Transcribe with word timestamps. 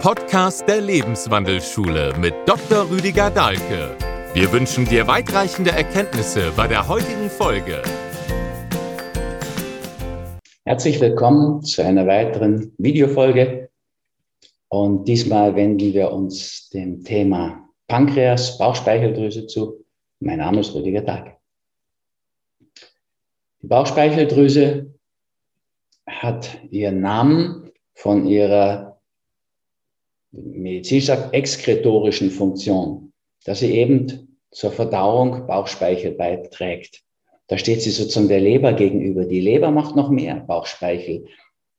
Podcast 0.00 0.66
der 0.66 0.80
Lebenswandelschule 0.80 2.14
mit 2.18 2.32
Dr. 2.46 2.90
Rüdiger 2.90 3.30
Dahlke. 3.30 3.94
Wir 4.32 4.50
wünschen 4.50 4.86
dir 4.86 5.06
weitreichende 5.06 5.72
Erkenntnisse 5.72 6.52
bei 6.56 6.66
der 6.66 6.88
heutigen 6.88 7.28
Folge. 7.28 7.82
Herzlich 10.64 10.98
willkommen 11.02 11.62
zu 11.62 11.84
einer 11.84 12.06
weiteren 12.06 12.72
Videofolge. 12.78 13.68
Und 14.68 15.04
diesmal 15.04 15.54
wenden 15.54 15.92
wir 15.92 16.10
uns 16.10 16.70
dem 16.70 17.04
Thema 17.04 17.68
Pankreas, 17.86 18.56
Bauchspeicheldrüse 18.56 19.48
zu. 19.48 19.84
Mein 20.18 20.38
Name 20.38 20.60
ist 20.60 20.74
Rüdiger 20.74 21.02
Dahlke. 21.02 21.36
Die 23.60 23.66
Bauchspeicheldrüse 23.66 24.94
hat 26.06 26.58
ihren 26.70 27.02
Namen 27.02 27.70
von 27.92 28.26
ihrer 28.26 28.89
medizinisch 30.32 31.06
sagt, 31.06 31.34
exkretorischen 31.34 32.30
Funktion, 32.30 33.12
dass 33.44 33.60
sie 33.60 33.72
eben 33.72 34.38
zur 34.50 34.70
Verdauung 34.70 35.46
Bauchspeichel 35.46 36.12
beiträgt. 36.12 37.02
Da 37.46 37.58
steht 37.58 37.82
sie 37.82 37.90
sozusagen 37.90 38.28
der 38.28 38.40
Leber 38.40 38.72
gegenüber. 38.72 39.24
Die 39.24 39.40
Leber 39.40 39.70
macht 39.70 39.96
noch 39.96 40.10
mehr 40.10 40.36
Bauchspeichel, 40.36 41.24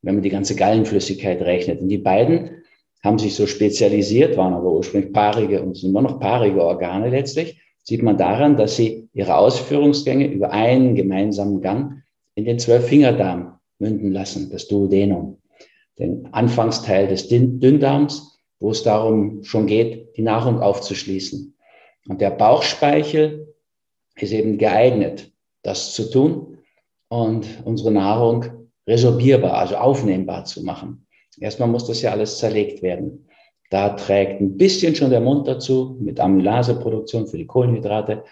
wenn 0.02 0.16
man 0.16 0.24
die 0.24 0.30
ganze 0.30 0.56
Gallenflüssigkeit 0.56 1.42
rechnet. 1.42 1.82
Und 1.82 1.90
die 1.90 1.98
beiden 1.98 2.64
haben 3.04 3.20
sich 3.20 3.36
so 3.36 3.48
spezialisiert, 3.48 4.38
waren 4.38 4.54
aber 4.54 4.72
ursprünglich 4.72 5.14
paarige 5.14 5.62
und 5.62 5.76
sind 5.76 5.90
immer 5.90 6.02
noch 6.02 6.20
paarige 6.20 6.64
Organe 6.64 7.10
letztlich. 7.10 7.60
Sieht 7.84 8.04
man 8.04 8.18
daran, 8.18 8.58
dass 8.58 8.76
sie 8.76 9.10
ihre 9.14 9.36
Ausführungsgänge 9.36 10.28
über 10.28 10.52
einen 10.52 10.96
gemeinsamen 10.96 11.62
Gang 11.62 12.04
in 12.36 12.46
den 12.46 12.60
Zwölffingerdarm 12.60 13.60
münden 13.80 14.12
lassen, 14.12 14.52
das 14.52 14.68
Duodenum, 14.68 15.38
den 15.98 16.28
Anfangsteil 16.32 17.08
des 17.08 17.28
Dünndarms 17.28 18.31
wo 18.62 18.70
es 18.70 18.84
darum 18.84 19.44
schon 19.44 19.66
geht, 19.66 20.16
die 20.16 20.22
Nahrung 20.22 20.62
aufzuschließen. 20.62 21.54
Und 22.08 22.22
der 22.22 22.30
Bauchspeichel 22.30 23.54
ist 24.16 24.32
eben 24.32 24.58
geeignet, 24.58 25.32
das 25.64 25.94
zu 25.94 26.10
tun 26.10 26.60
und 27.10 27.46
unsere 27.66 27.92
Nahrung 27.92 28.46
resorbierbar, 28.88 29.56
also 29.56 29.76
aufnehmbar 29.76 30.46
zu 30.46 30.64
machen. 30.64 31.08
Erstmal 31.40 31.70
muss 31.70 31.88
das 31.88 32.02
ja 32.02 32.12
alles 32.12 32.38
zerlegt 32.38 32.82
werden. 32.82 33.28
Da 33.72 33.90
trägt 33.90 34.42
ein 34.42 34.58
bisschen 34.58 34.96
schon 34.96 35.10
der 35.10 35.22
Mund 35.22 35.48
dazu 35.48 35.98
mit 36.00 36.20
Amylaseproduktion 36.20 37.28
für 37.28 37.38
die 37.38 37.48
Kohlenhydrate. 37.48 38.24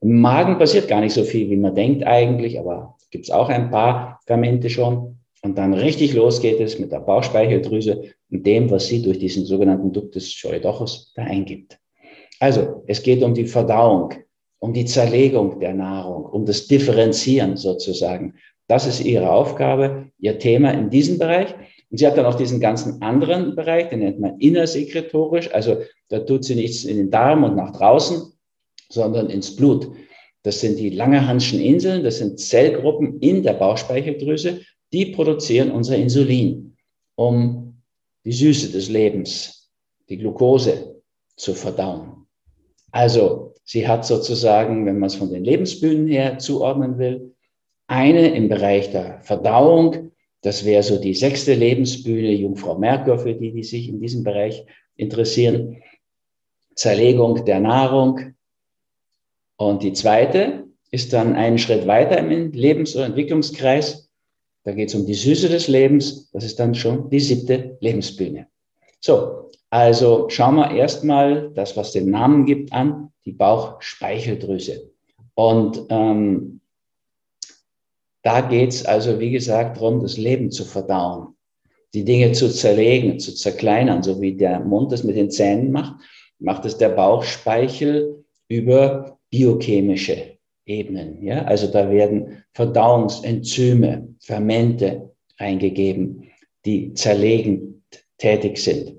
Im 0.00 0.20
Magen 0.20 0.58
passiert 0.58 0.88
gar 0.88 1.00
nicht 1.00 1.12
so 1.12 1.24
viel, 1.24 1.50
wie 1.50 1.56
man 1.56 1.74
denkt 1.74 2.04
eigentlich, 2.04 2.58
aber 2.58 2.96
gibt 3.10 3.26
es 3.26 3.30
auch 3.30 3.48
ein 3.48 3.70
paar 3.70 4.20
Fermente 4.26 4.70
schon. 4.70 5.18
Und 5.42 5.56
dann 5.56 5.74
richtig 5.74 6.14
los 6.14 6.40
geht 6.40 6.58
es 6.58 6.78
mit 6.78 6.90
der 6.90 7.00
Bauchspeicheldrüse 7.00 8.14
und 8.30 8.46
dem, 8.46 8.70
was 8.70 8.86
sie 8.86 9.02
durch 9.02 9.18
diesen 9.18 9.46
sogenannten 9.46 9.92
Ductus 9.92 10.36
Choedochus 10.40 11.12
da 11.14 11.22
eingibt. 11.22 11.78
Also, 12.40 12.82
es 12.86 13.02
geht 13.02 13.22
um 13.22 13.34
die 13.34 13.46
Verdauung, 13.46 14.14
um 14.58 14.72
die 14.72 14.84
Zerlegung 14.84 15.60
der 15.60 15.74
Nahrung, 15.74 16.24
um 16.24 16.44
das 16.44 16.66
Differenzieren 16.66 17.56
sozusagen. 17.56 18.34
Das 18.68 18.86
ist 18.86 19.04
ihre 19.04 19.30
Aufgabe, 19.30 20.10
ihr 20.18 20.38
Thema 20.38 20.72
in 20.72 20.90
diesem 20.90 21.18
Bereich. 21.18 21.54
Und 21.90 21.98
sie 21.98 22.06
hat 22.06 22.18
dann 22.18 22.26
auch 22.26 22.34
diesen 22.34 22.60
ganzen 22.60 23.00
anderen 23.00 23.56
Bereich, 23.56 23.88
den 23.88 24.00
nennt 24.00 24.20
man 24.20 24.38
innersekretorisch. 24.38 25.52
Also 25.54 25.78
da 26.08 26.20
tut 26.20 26.44
sie 26.44 26.54
nichts 26.54 26.84
in 26.84 26.98
den 26.98 27.10
Darm 27.10 27.44
und 27.44 27.56
nach 27.56 27.72
draußen, 27.72 28.32
sondern 28.90 29.30
ins 29.30 29.56
Blut. 29.56 29.90
Das 30.42 30.60
sind 30.60 30.78
die 30.78 30.90
Langerhanschen 30.90 31.60
Inseln, 31.60 32.04
das 32.04 32.18
sind 32.18 32.38
Zellgruppen 32.38 33.18
in 33.20 33.42
der 33.42 33.54
Bauchspeicheldrüse, 33.54 34.60
die 34.92 35.06
produzieren 35.06 35.70
unser 35.70 35.96
Insulin, 35.96 36.76
um 37.16 37.67
die 38.28 38.34
Süße 38.34 38.72
des 38.72 38.90
Lebens, 38.90 39.70
die 40.10 40.18
Glucose 40.18 41.00
zu 41.36 41.54
verdauen. 41.54 42.26
Also 42.92 43.54
sie 43.64 43.88
hat 43.88 44.04
sozusagen, 44.04 44.84
wenn 44.84 44.98
man 44.98 45.06
es 45.06 45.14
von 45.14 45.32
den 45.32 45.44
Lebensbühnen 45.44 46.08
her 46.08 46.38
zuordnen 46.38 46.98
will, 46.98 47.34
eine 47.86 48.34
im 48.34 48.50
Bereich 48.50 48.90
der 48.90 49.22
Verdauung, 49.22 50.12
das 50.42 50.66
wäre 50.66 50.82
so 50.82 51.00
die 51.00 51.14
sechste 51.14 51.54
Lebensbühne, 51.54 52.32
Jungfrau 52.32 52.76
Merkur, 52.76 53.18
für 53.18 53.34
die, 53.34 53.50
die 53.50 53.64
sich 53.64 53.88
in 53.88 53.98
diesem 53.98 54.24
Bereich 54.24 54.62
interessieren, 54.96 55.82
Zerlegung 56.74 57.46
der 57.46 57.60
Nahrung. 57.60 58.34
Und 59.56 59.82
die 59.82 59.94
zweite 59.94 60.66
ist 60.90 61.14
dann 61.14 61.34
einen 61.34 61.56
Schritt 61.56 61.86
weiter 61.86 62.18
im 62.18 62.52
Lebens- 62.52 62.94
oder 62.94 63.06
Entwicklungskreis, 63.06 64.07
da 64.68 64.74
geht 64.74 64.90
es 64.90 64.94
um 64.94 65.06
die 65.06 65.14
Süße 65.14 65.48
des 65.48 65.66
Lebens. 65.66 66.30
Das 66.30 66.44
ist 66.44 66.60
dann 66.60 66.74
schon 66.74 67.08
die 67.08 67.20
siebte 67.20 67.78
Lebensbühne. 67.80 68.48
So, 69.00 69.48
also 69.70 70.28
schauen 70.28 70.56
wir 70.56 70.72
erstmal 70.72 71.50
das, 71.54 71.74
was 71.74 71.92
den 71.92 72.10
Namen 72.10 72.44
gibt, 72.44 72.70
an, 72.74 73.10
die 73.24 73.32
Bauchspeicheldrüse. 73.32 74.90
Und 75.32 75.86
ähm, 75.88 76.60
da 78.22 78.42
geht 78.42 78.68
es 78.68 78.84
also, 78.84 79.18
wie 79.18 79.30
gesagt, 79.30 79.78
darum, 79.78 80.02
das 80.02 80.18
Leben 80.18 80.50
zu 80.50 80.66
verdauen, 80.66 81.28
die 81.94 82.04
Dinge 82.04 82.32
zu 82.32 82.52
zerlegen, 82.52 83.18
zu 83.18 83.34
zerkleinern, 83.34 84.02
so 84.02 84.20
wie 84.20 84.36
der 84.36 84.60
Mund 84.60 84.92
das 84.92 85.02
mit 85.02 85.16
den 85.16 85.30
Zähnen 85.30 85.72
macht, 85.72 85.94
macht 86.40 86.66
es 86.66 86.76
der 86.76 86.90
Bauchspeichel 86.90 88.22
über 88.48 89.18
biochemische 89.30 90.37
Ebenen. 90.68 91.22
Ja? 91.24 91.44
Also 91.44 91.66
da 91.66 91.90
werden 91.90 92.44
Verdauungsenzyme, 92.52 94.14
Fermente 94.20 95.10
eingegeben, 95.38 96.30
die 96.64 96.92
zerlegend 96.94 97.82
tätig 98.18 98.58
sind. 98.58 98.94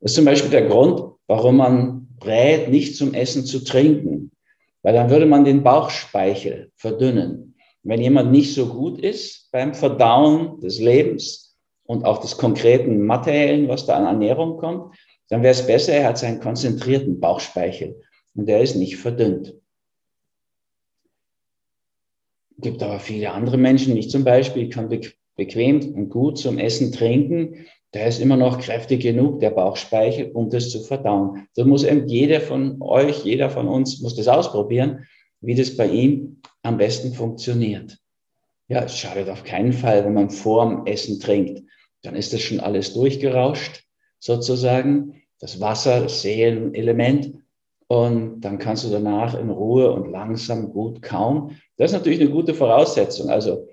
Das 0.00 0.12
ist 0.12 0.16
zum 0.16 0.24
Beispiel 0.24 0.50
der 0.50 0.66
Grund, 0.66 1.02
warum 1.26 1.58
man 1.58 2.08
rät, 2.24 2.70
nicht 2.70 2.96
zum 2.96 3.14
Essen 3.14 3.44
zu 3.44 3.62
trinken, 3.62 4.30
weil 4.82 4.94
dann 4.94 5.10
würde 5.10 5.26
man 5.26 5.44
den 5.44 5.62
Bauchspeichel 5.62 6.70
verdünnen. 6.76 7.56
Wenn 7.82 8.00
jemand 8.00 8.32
nicht 8.32 8.54
so 8.54 8.66
gut 8.66 8.98
ist 8.98 9.50
beim 9.52 9.74
Verdauen 9.74 10.60
des 10.60 10.80
Lebens 10.80 11.56
und 11.84 12.04
auch 12.04 12.18
des 12.18 12.38
konkreten 12.38 13.04
Materiellen, 13.04 13.68
was 13.68 13.84
da 13.84 13.96
an 13.96 14.06
Ernährung 14.06 14.56
kommt, 14.56 14.96
dann 15.28 15.42
wäre 15.42 15.52
es 15.52 15.66
besser, 15.66 15.92
er 15.92 16.08
hat 16.08 16.18
seinen 16.18 16.40
konzentrierten 16.40 17.20
Bauchspeichel 17.20 18.00
und 18.34 18.46
der 18.48 18.62
ist 18.62 18.76
nicht 18.76 18.96
verdünnt 18.96 19.54
gibt 22.64 22.82
aber 22.82 22.98
viele 22.98 23.30
andere 23.30 23.58
Menschen, 23.58 23.96
ich 23.96 24.10
zum 24.10 24.24
Beispiel, 24.24 24.68
kann 24.68 24.88
bequem 25.36 25.94
und 25.94 26.08
gut 26.08 26.38
zum 26.38 26.58
Essen 26.58 26.90
trinken. 26.90 27.66
Der 27.92 28.08
ist 28.08 28.20
immer 28.20 28.36
noch 28.36 28.58
kräftig 28.58 29.02
genug, 29.02 29.38
der 29.38 29.50
Bauchspeichel, 29.50 30.32
um 30.32 30.50
das 30.50 30.70
zu 30.70 30.80
verdauen. 30.82 31.46
Da 31.54 31.64
muss 31.64 31.84
eben 31.84 32.08
jeder 32.08 32.40
von 32.40 32.82
euch, 32.82 33.24
jeder 33.24 33.50
von 33.50 33.68
uns 33.68 34.00
muss 34.00 34.16
das 34.16 34.26
ausprobieren, 34.26 35.06
wie 35.40 35.54
das 35.54 35.76
bei 35.76 35.86
ihm 35.86 36.40
am 36.62 36.78
besten 36.78 37.12
funktioniert. 37.12 37.98
Ja, 38.66 38.82
es 38.82 38.96
schadet 38.96 39.28
auf 39.28 39.44
keinen 39.44 39.74
Fall, 39.74 40.04
wenn 40.04 40.14
man 40.14 40.30
vorm 40.30 40.86
Essen 40.86 41.20
trinkt. 41.20 41.62
Dann 42.02 42.16
ist 42.16 42.32
das 42.32 42.40
schon 42.40 42.60
alles 42.60 42.94
durchgerauscht, 42.94 43.84
sozusagen. 44.18 45.22
Das 45.38 45.60
Wasser, 45.60 46.00
das 46.00 46.22
Seelenelement. 46.22 47.34
Und 47.86 48.40
dann 48.40 48.58
kannst 48.58 48.84
du 48.84 48.88
danach 48.88 49.38
in 49.38 49.50
Ruhe 49.50 49.92
und 49.92 50.10
langsam 50.10 50.72
gut 50.72 51.02
kauen. 51.02 51.60
Das 51.76 51.90
ist 51.90 51.98
natürlich 51.98 52.20
eine 52.20 52.30
gute 52.30 52.54
Voraussetzung. 52.54 53.28
Also, 53.28 53.68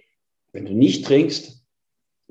wenn 0.51 0.65
du 0.65 0.73
nicht 0.73 1.05
trinkst, 1.05 1.63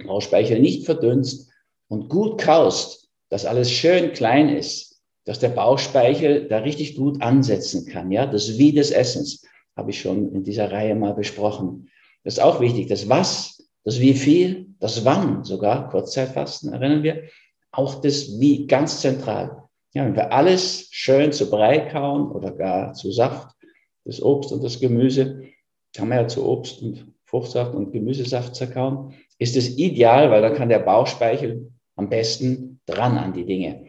Bauchspeichel 0.04 0.60
nicht 0.60 0.84
verdünnst 0.84 1.50
und 1.88 2.08
gut 2.08 2.40
kaust, 2.40 3.08
dass 3.28 3.46
alles 3.46 3.70
schön 3.70 4.12
klein 4.12 4.48
ist, 4.48 5.00
dass 5.24 5.38
der 5.38 5.50
Bauchspeichel 5.50 6.48
da 6.48 6.58
richtig 6.58 6.96
gut 6.96 7.22
ansetzen 7.22 7.86
kann. 7.86 8.10
Ja, 8.10 8.26
das 8.26 8.58
Wie 8.58 8.72
des 8.72 8.90
Essens 8.90 9.44
habe 9.76 9.90
ich 9.90 10.00
schon 10.00 10.32
in 10.34 10.42
dieser 10.42 10.72
Reihe 10.72 10.94
mal 10.94 11.14
besprochen. 11.14 11.88
Das 12.24 12.34
ist 12.34 12.40
auch 12.40 12.60
wichtig. 12.60 12.88
Das 12.88 13.08
Was, 13.08 13.70
das 13.84 14.00
Wie 14.00 14.14
viel, 14.14 14.66
das 14.78 15.04
Wann 15.04 15.44
sogar, 15.44 15.88
Kurzzeitfasten 15.88 16.72
erinnern 16.72 17.02
wir, 17.02 17.22
auch 17.70 18.00
das 18.00 18.40
Wie 18.40 18.66
ganz 18.66 19.00
zentral. 19.00 19.68
Ja, 19.92 20.04
wenn 20.04 20.14
wir 20.14 20.32
alles 20.32 20.88
schön 20.92 21.32
zu 21.32 21.50
Brei 21.50 21.80
kauen 21.80 22.30
oder 22.30 22.52
gar 22.52 22.94
zu 22.94 23.10
Saft, 23.10 23.56
das 24.04 24.22
Obst 24.22 24.52
und 24.52 24.62
das 24.62 24.78
Gemüse, 24.78 25.44
kann 25.94 26.08
man 26.08 26.18
ja 26.18 26.28
zu 26.28 26.46
Obst 26.46 26.80
und 26.82 27.12
Fruchtsaft 27.24 27.74
und 27.74 27.92
Gemüsesaft 27.92 28.54
zerkauen, 28.54 29.14
ist 29.38 29.56
es 29.56 29.78
ideal, 29.78 30.30
weil 30.30 30.42
dann 30.42 30.54
kann 30.54 30.68
der 30.68 30.78
Bauchspeichel 30.80 31.72
am 31.96 32.08
besten 32.08 32.80
dran 32.86 33.18
an 33.18 33.32
die 33.32 33.44
Dinge. 33.44 33.86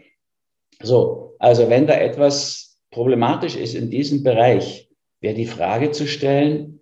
So, 0.81 1.35
also 1.39 1.69
wenn 1.69 1.87
da 1.87 1.93
etwas 1.93 2.79
problematisch 2.89 3.55
ist 3.55 3.75
in 3.75 3.89
diesem 3.89 4.23
Bereich, 4.23 4.89
wäre 5.21 5.35
die 5.35 5.45
Frage 5.45 5.91
zu 5.91 6.07
stellen, 6.07 6.79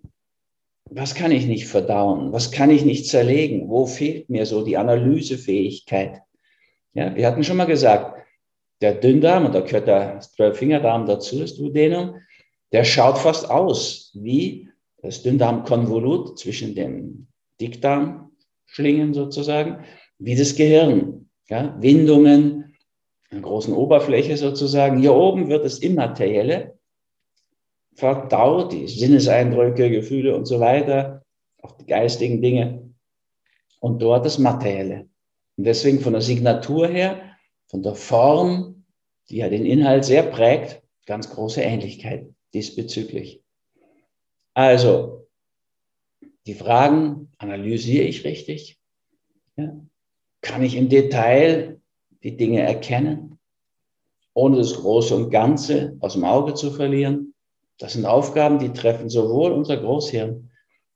was 0.89 1.13
kann 1.13 1.31
ich 1.31 1.45
nicht 1.45 1.67
verdauen? 1.67 2.31
Was 2.31 2.51
kann 2.51 2.71
ich 2.71 2.83
nicht 2.83 3.05
zerlegen? 3.05 3.69
Wo 3.69 3.85
fehlt 3.85 4.29
mir 4.29 4.45
so 4.45 4.63
die 4.63 4.77
Analysefähigkeit? 4.77 6.21
Ja, 6.93 7.15
wir 7.15 7.27
hatten 7.27 7.43
schon 7.43 7.57
mal 7.57 7.65
gesagt, 7.65 8.19
der 8.81 8.93
Dünndarm, 8.93 9.45
und 9.45 9.55
da 9.55 9.61
gehört 9.61 9.87
der 9.87 10.19
Zwölffingerdarm 10.19 11.05
dazu, 11.05 11.39
das 11.39 11.55
Duodenum, 11.55 12.15
der 12.71 12.83
schaut 12.83 13.17
fast 13.17 13.49
aus 13.49 14.11
wie 14.13 14.69
das 15.01 15.23
Dünndarmkonvolut 15.23 16.37
zwischen 16.39 16.75
den 16.75 17.27
Dickdarmschlingen 17.59 19.13
sozusagen, 19.13 19.83
wie 20.17 20.35
das 20.35 20.55
Gehirn. 20.55 21.29
Ja? 21.49 21.75
Windungen, 21.79 22.75
einer 23.31 23.41
großen 23.41 23.73
Oberfläche 23.73 24.37
sozusagen. 24.37 24.99
Hier 24.99 25.13
oben 25.13 25.49
wird 25.49 25.65
das 25.65 25.79
Immaterielle 25.79 26.77
verdaut, 27.95 28.71
die 28.71 28.87
Sinneseindrücke, 28.87 29.89
Gefühle 29.89 30.35
und 30.35 30.45
so 30.45 30.59
weiter, 30.59 31.23
auch 31.61 31.73
die 31.73 31.85
geistigen 31.85 32.41
Dinge. 32.41 32.89
Und 33.81 34.01
dort 34.01 34.25
das 34.25 34.39
Materielle. 34.39 35.07
Und 35.57 35.65
deswegen 35.65 35.99
von 35.99 36.13
der 36.13 36.21
Signatur 36.21 36.87
her, 36.87 37.28
von 37.69 37.83
der 37.83 37.95
Form, 37.95 38.83
die 39.29 39.37
ja 39.37 39.49
den 39.49 39.65
Inhalt 39.65 40.03
sehr 40.03 40.23
prägt, 40.23 40.81
ganz 41.05 41.29
große 41.29 41.61
Ähnlichkeit 41.61 42.27
diesbezüglich. 42.53 43.43
Also, 44.53 45.27
die 46.45 46.55
Fragen 46.55 47.31
analysiere 47.37 48.05
ich 48.05 48.25
richtig? 48.25 48.79
Ja? 49.55 49.79
Kann 50.41 50.63
ich 50.63 50.75
im 50.75 50.89
Detail 50.89 51.79
die 52.23 52.35
Dinge 52.35 52.61
erkennen, 52.61 53.39
ohne 54.33 54.57
das 54.57 54.73
Große 54.73 55.15
und 55.15 55.29
Ganze 55.29 55.95
aus 55.99 56.13
dem 56.13 56.23
Auge 56.23 56.55
zu 56.55 56.71
verlieren? 56.71 57.33
Das 57.77 57.93
sind 57.93 58.05
Aufgaben, 58.05 58.59
die 58.59 58.73
treffen 58.73 59.09
sowohl 59.09 59.51
unser 59.51 59.77
Großhirn, 59.77 60.49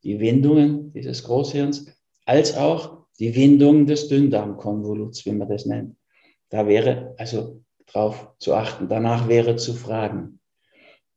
die 0.04 0.20
Windungen 0.20 0.92
dieses 0.92 1.24
Großhirns, 1.24 1.86
als 2.25 2.58
auch 2.58 3.06
die 3.20 3.36
Windungen 3.36 3.86
des 3.86 4.08
Dünndarmkonvoluts, 4.08 5.25
wie 5.25 5.34
man 5.34 5.48
das 5.48 5.66
nennt. 5.66 5.96
Da 6.53 6.67
wäre 6.67 7.15
also 7.17 7.63
drauf 7.88 8.27
zu 8.38 8.53
achten. 8.53 8.88
Danach 8.88 9.27
wäre 9.27 9.55
zu 9.55 9.73
fragen. 9.73 10.39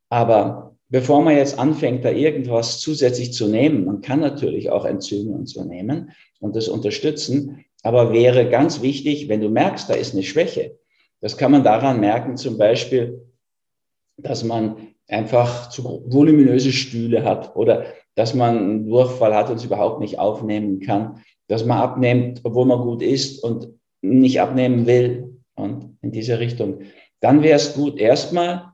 Aber 0.09 0.75
bevor 0.89 1.21
man 1.21 1.37
jetzt 1.37 1.59
anfängt, 1.59 2.07
da 2.07 2.11
irgendwas 2.11 2.81
zusätzlich 2.81 3.35
zu 3.35 3.47
nehmen, 3.47 3.85
man 3.85 4.01
kann 4.01 4.21
natürlich 4.21 4.71
auch 4.71 4.87
Enzyme 4.87 5.33
und 5.33 5.47
so 5.47 5.63
nehmen 5.63 6.13
und 6.41 6.57
das 6.57 6.69
unterstützen, 6.69 7.67
aber 7.83 8.15
wäre 8.15 8.49
ganz 8.49 8.81
wichtig, 8.81 9.29
wenn 9.29 9.43
du 9.43 9.51
merkst, 9.51 9.91
da 9.91 9.95
ist 9.95 10.15
eine 10.15 10.23
Schwäche, 10.23 10.79
das 11.21 11.37
kann 11.37 11.53
man 11.53 11.65
daran 11.65 12.01
merken, 12.01 12.39
zum 12.39 12.57
Beispiel, 12.57 13.23
dass 14.17 14.43
man 14.43 14.95
einfach 15.07 15.69
zu 15.69 16.03
voluminöse 16.07 16.73
Stühle 16.73 17.25
hat 17.25 17.55
oder 17.57 17.85
dass 18.15 18.33
man 18.33 18.57
einen 18.57 18.89
Durchfall 18.89 19.35
hat 19.35 19.51
und 19.51 19.57
es 19.57 19.65
überhaupt 19.65 20.01
nicht 20.01 20.19
aufnehmen 20.19 20.81
kann, 20.81 21.23
dass 21.47 21.67
man 21.67 21.77
abnimmt, 21.77 22.41
obwohl 22.43 22.65
man 22.65 22.81
gut 22.81 23.03
isst 23.03 23.45
und 23.45 23.77
nicht 24.09 24.41
abnehmen 24.41 24.87
will 24.87 25.41
und 25.55 25.97
in 26.03 26.13
diese 26.13 26.39
Richtung. 26.39 26.81
Dann 27.21 27.43
wäre 27.43 27.57
es 27.57 27.75
gut, 27.75 27.99
erstmal 27.99 28.73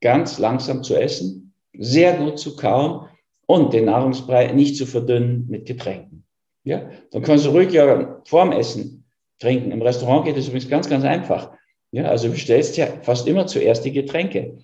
ganz 0.00 0.38
langsam 0.38 0.82
zu 0.82 0.96
essen, 0.96 1.54
sehr 1.78 2.14
gut 2.14 2.38
zu 2.38 2.56
kauen 2.56 3.08
und 3.46 3.72
den 3.72 3.86
Nahrungsbrei 3.86 4.52
nicht 4.52 4.76
zu 4.76 4.86
verdünnen 4.86 5.46
mit 5.48 5.66
Getränken. 5.66 6.24
Ja, 6.64 6.90
dann 7.10 7.22
kannst 7.22 7.46
du 7.46 7.50
ruhig 7.50 7.72
ja 7.72 8.20
vorm 8.24 8.52
Essen 8.52 9.04
trinken. 9.38 9.72
Im 9.72 9.82
Restaurant 9.82 10.24
geht 10.24 10.36
es 10.36 10.48
übrigens 10.48 10.68
ganz, 10.68 10.88
ganz 10.88 11.04
einfach. 11.04 11.52
Ja, 11.90 12.04
also 12.04 12.26
du 12.26 12.34
bestellst 12.34 12.76
ja 12.76 12.86
fast 13.02 13.26
immer 13.26 13.46
zuerst 13.46 13.84
die 13.84 13.92
Getränke. 13.92 14.58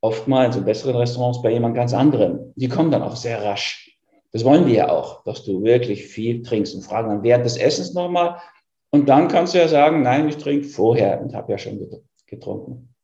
Oftmals 0.00 0.56
in 0.56 0.64
besseren 0.64 0.96
Restaurants 0.96 1.42
bei 1.42 1.52
jemand 1.52 1.74
ganz 1.74 1.92
anderem. 1.92 2.52
Die 2.56 2.68
kommen 2.68 2.90
dann 2.90 3.02
auch 3.02 3.16
sehr 3.16 3.42
rasch. 3.42 3.98
Das 4.32 4.44
wollen 4.44 4.66
die 4.66 4.74
ja 4.74 4.88
auch, 4.88 5.22
dass 5.24 5.44
du 5.44 5.62
wirklich 5.62 6.06
viel 6.06 6.42
trinkst 6.42 6.74
und 6.74 6.82
fragen 6.82 7.10
dann 7.10 7.22
während 7.22 7.44
des 7.44 7.58
Essens 7.58 7.92
nochmal. 7.92 8.36
Und 8.94 9.08
dann 9.08 9.28
kannst 9.28 9.54
du 9.54 9.58
ja 9.58 9.68
sagen, 9.68 10.02
nein, 10.02 10.28
ich 10.28 10.36
trinke 10.36 10.68
vorher 10.68 11.20
und 11.22 11.34
habe 11.34 11.52
ja 11.52 11.58
schon 11.58 11.80
getrunken. 12.26 12.94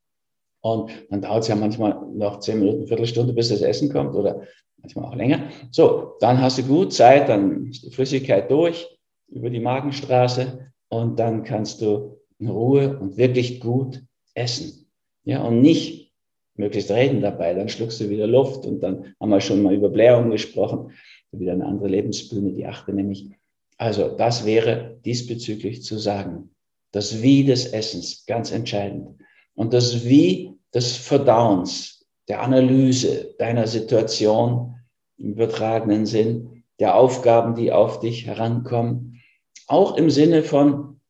Und 0.61 0.91
dann 1.09 1.23
dauert 1.23 1.43
es 1.43 1.49
ja 1.49 1.57
manchmal 1.57 1.99
noch 2.13 2.41
zehn 2.41 2.61
Minuten, 2.61 2.87
Viertelstunde, 2.87 3.33
bis 3.33 3.49
das 3.49 3.63
Essen 3.63 3.91
kommt 3.91 4.15
oder 4.15 4.43
manchmal 4.77 5.07
auch 5.07 5.15
länger. 5.15 5.49
So, 5.71 6.17
dann 6.21 6.41
hast 6.43 6.59
du 6.59 6.63
gut 6.65 6.93
Zeit, 6.93 7.29
dann 7.29 7.67
ist 7.67 7.85
die 7.85 7.91
Flüssigkeit 7.91 8.51
durch 8.51 8.87
über 9.29 9.49
die 9.51 9.61
Magenstraße 9.61 10.73
und 10.89 11.19
dann 11.19 11.43
kannst 11.45 11.81
du 11.81 12.19
in 12.39 12.49
Ruhe 12.49 12.99
und 12.99 13.17
wirklich 13.17 13.61
gut 13.61 14.03
essen. 14.35 14.91
Ja, 15.25 15.43
und 15.43 15.61
nicht 15.61 16.13
möglichst 16.55 16.91
reden 16.91 17.23
dabei, 17.23 17.55
dann 17.55 17.69
schluckst 17.69 18.01
du 18.01 18.11
wieder 18.11 18.27
Luft 18.27 18.67
und 18.67 18.81
dann 18.81 19.15
haben 19.21 19.31
wir 19.31 19.41
schon 19.41 19.63
mal 19.63 19.75
über 19.75 19.89
Blähung 19.89 20.31
gesprochen, 20.31 20.93
wieder 21.33 21.53
eine 21.53 21.67
andere 21.67 21.89
Lebensbühne, 21.89 22.53
die 22.53 22.67
achte 22.67 22.93
nämlich. 22.93 23.31
Also 23.79 24.09
das 24.09 24.45
wäre 24.45 24.99
diesbezüglich 25.05 25.83
zu 25.83 25.99
sagen. 25.99 26.51
Das 26.93 27.23
Wie 27.23 27.45
des 27.45 27.73
Essens, 27.73 28.27
ganz 28.27 28.51
entscheidend. 28.51 29.21
Und 29.55 29.73
das 29.73 30.05
Wie 30.05 30.55
des 30.75 30.97
Verdauens, 30.97 32.07
der 32.29 32.43
Analyse 32.43 33.35
deiner 33.39 33.67
Situation 33.67 34.77
im 35.17 35.33
übertragenen 35.33 36.07
Sinn, 36.07 36.65
der 36.79 36.97
Aufgaben, 36.97 37.55
die 37.55 37.73
auf 37.73 38.01
dich 38.01 38.27
herankommen, 38.27 39.21
auch 39.67 39.97
im 39.97 40.11
Sinne 40.11 40.43
von, 40.43 41.01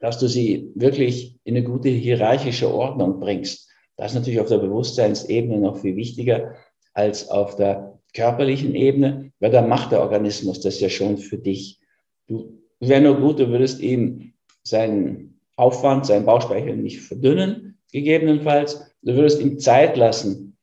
dass 0.00 0.18
du 0.18 0.26
sie 0.28 0.70
wirklich 0.74 1.38
in 1.44 1.56
eine 1.56 1.64
gute 1.64 1.88
hierarchische 1.88 2.72
Ordnung 2.72 3.20
bringst. 3.20 3.70
Das 3.96 4.12
ist 4.12 4.18
natürlich 4.18 4.40
auf 4.40 4.48
der 4.48 4.58
Bewusstseinsebene 4.58 5.58
noch 5.58 5.78
viel 5.78 5.96
wichtiger 5.96 6.54
als 6.94 7.28
auf 7.28 7.56
der 7.56 8.00
körperlichen 8.14 8.74
Ebene, 8.74 9.32
weil 9.40 9.50
da 9.50 9.62
macht 9.62 9.92
der 9.92 10.00
Organismus 10.00 10.60
das 10.60 10.80
ja 10.80 10.88
schon 10.88 11.18
für 11.18 11.38
dich. 11.38 11.81
Du 12.28 12.58
wäre 12.80 13.00
nur 13.00 13.18
gut, 13.18 13.38
du 13.38 13.48
würdest 13.48 13.80
ihm 13.80 14.32
seinen 14.62 15.40
Aufwand, 15.56 16.06
seinen 16.06 16.26
Bauchspeicher 16.26 16.74
nicht 16.74 17.00
verdünnen, 17.00 17.78
gegebenenfalls. 17.92 18.94
Du 19.02 19.14
würdest 19.14 19.40
ihm 19.40 19.58
Zeit 19.58 19.96
lassen, 19.96 20.56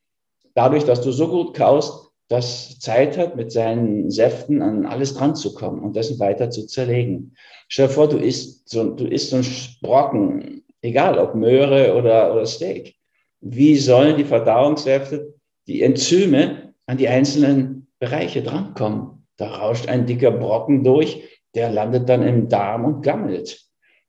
dadurch, 0.55 0.83
dass 0.83 1.01
du 1.01 1.11
so 1.11 1.27
gut 1.27 1.55
kaust, 1.55 2.09
dass 2.27 2.79
Zeit 2.79 3.17
hat, 3.17 3.35
mit 3.35 3.51
seinen 3.51 4.11
Säften 4.11 4.61
an 4.61 4.85
alles 4.85 5.15
dran 5.15 5.35
zu 5.35 5.53
kommen 5.53 5.81
und 5.81 5.95
das 5.95 6.19
weiter 6.19 6.51
zu 6.51 6.67
zerlegen. 6.67 7.33
Stell 7.67 7.87
dir 7.87 7.93
vor, 7.93 8.07
du 8.07 8.17
isst 8.17 8.69
so, 8.69 8.91
du 8.91 9.05
isst 9.05 9.31
so 9.31 9.37
einen 9.37 9.47
Brocken, 9.81 10.63
egal 10.81 11.17
ob 11.17 11.35
Möhre 11.35 11.95
oder, 11.95 12.31
oder 12.31 12.45
Steak. 12.45 12.95
Wie 13.41 13.77
sollen 13.77 14.17
die 14.17 14.25
Verdauungssäfte, 14.25 15.33
die 15.67 15.81
Enzyme 15.81 16.73
an 16.85 16.97
die 16.97 17.07
einzelnen 17.07 17.87
Bereiche 17.99 18.43
drankommen? 18.43 19.25
Da 19.37 19.47
rauscht 19.55 19.87
ein 19.87 20.05
dicker 20.05 20.31
Brocken 20.31 20.83
durch, 20.83 21.23
der 21.55 21.71
landet 21.71 22.07
dann 22.09 22.23
im 22.23 22.47
Darm 22.49 22.85
und 22.85 23.01
gammelt. 23.01 23.65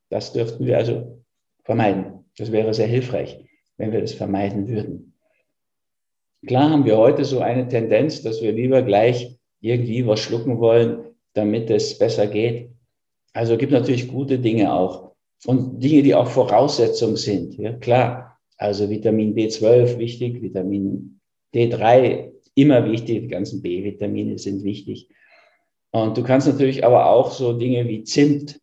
Das 0.09 0.33
dürften 0.33 0.67
wir 0.67 0.79
also 0.79 1.23
vermeiden. 1.65 2.25
Das 2.37 2.53
wäre 2.53 2.75
sehr 2.75 2.87
hilfreich, 2.87 3.45
wenn 3.77 3.93
wir 3.93 4.01
das 4.01 4.13
vermeiden 4.13 4.69
würden. 4.69 5.15
Klar 6.47 6.71
haben 6.71 6.85
wir 6.85 6.97
heute 6.97 7.25
so 7.25 7.41
eine 7.41 7.69
Tendenz, 7.69 8.23
dass 8.23 8.41
wir 8.41 8.53
lieber 8.53 8.83
gleich 8.83 9.39
irgendwie 9.61 10.07
was 10.07 10.21
schlucken 10.21 10.59
wollen, 10.59 11.05
damit 11.35 11.71
es 11.71 11.99
besser 11.99 12.27
geht. 12.27 12.71
Also 13.33 13.57
gibt 13.57 13.73
natürlich 13.73 14.09
gute 14.09 14.39
Dinge 14.39 14.73
auch 14.73 15.13
und 15.47 15.83
Dinge, 15.83 16.03
die 16.03 16.15
auch 16.15 16.29
Voraussetzung 16.29 17.17
sind. 17.17 17.57
Ja, 17.59 17.73
klar. 17.75 18.39
Also 18.57 18.91
Vitamin 18.91 19.35
B12 19.35 19.99
wichtig, 19.99 20.43
Vitamin 20.43 21.21
D3 21.55 22.33
immer 22.55 22.91
wichtig, 22.91 23.23
die 23.23 23.29
ganzen 23.29 23.63
B-Vitamine 23.63 24.39
sind 24.39 24.65
wichtig. 24.65 25.09
Und 25.93 26.17
du 26.17 26.23
kannst 26.23 26.47
natürlich 26.47 26.85
aber 26.85 27.11
auch 27.11 27.33
so 27.33 27.53
Dinge 27.53 27.89
wie 27.89 28.05
Zimt 28.05 28.61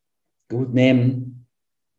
gut 0.49 0.73
nehmen, 0.73 1.45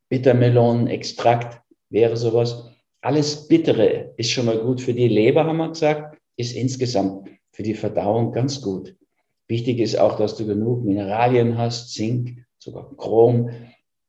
Bittermelonenextrakt 0.08 1.60
wäre 1.90 2.16
sowas. 2.16 2.70
Alles 3.00 3.46
Bittere 3.46 4.14
ist 4.16 4.30
schon 4.30 4.46
mal 4.46 4.58
gut 4.58 4.80
für 4.80 4.94
die 4.94 5.08
Leber, 5.08 5.44
haben 5.44 5.58
wir 5.58 5.68
gesagt, 5.68 6.18
ist 6.36 6.56
insgesamt 6.56 7.28
für 7.52 7.62
die 7.62 7.74
Verdauung 7.74 8.32
ganz 8.32 8.62
gut. 8.62 8.96
Wichtig 9.48 9.78
ist 9.78 9.98
auch, 9.98 10.16
dass 10.16 10.36
du 10.36 10.46
genug 10.46 10.84
Mineralien 10.84 11.56
hast, 11.58 11.92
Zink, 11.92 12.44
sogar 12.58 12.94
Chrom. 12.96 13.50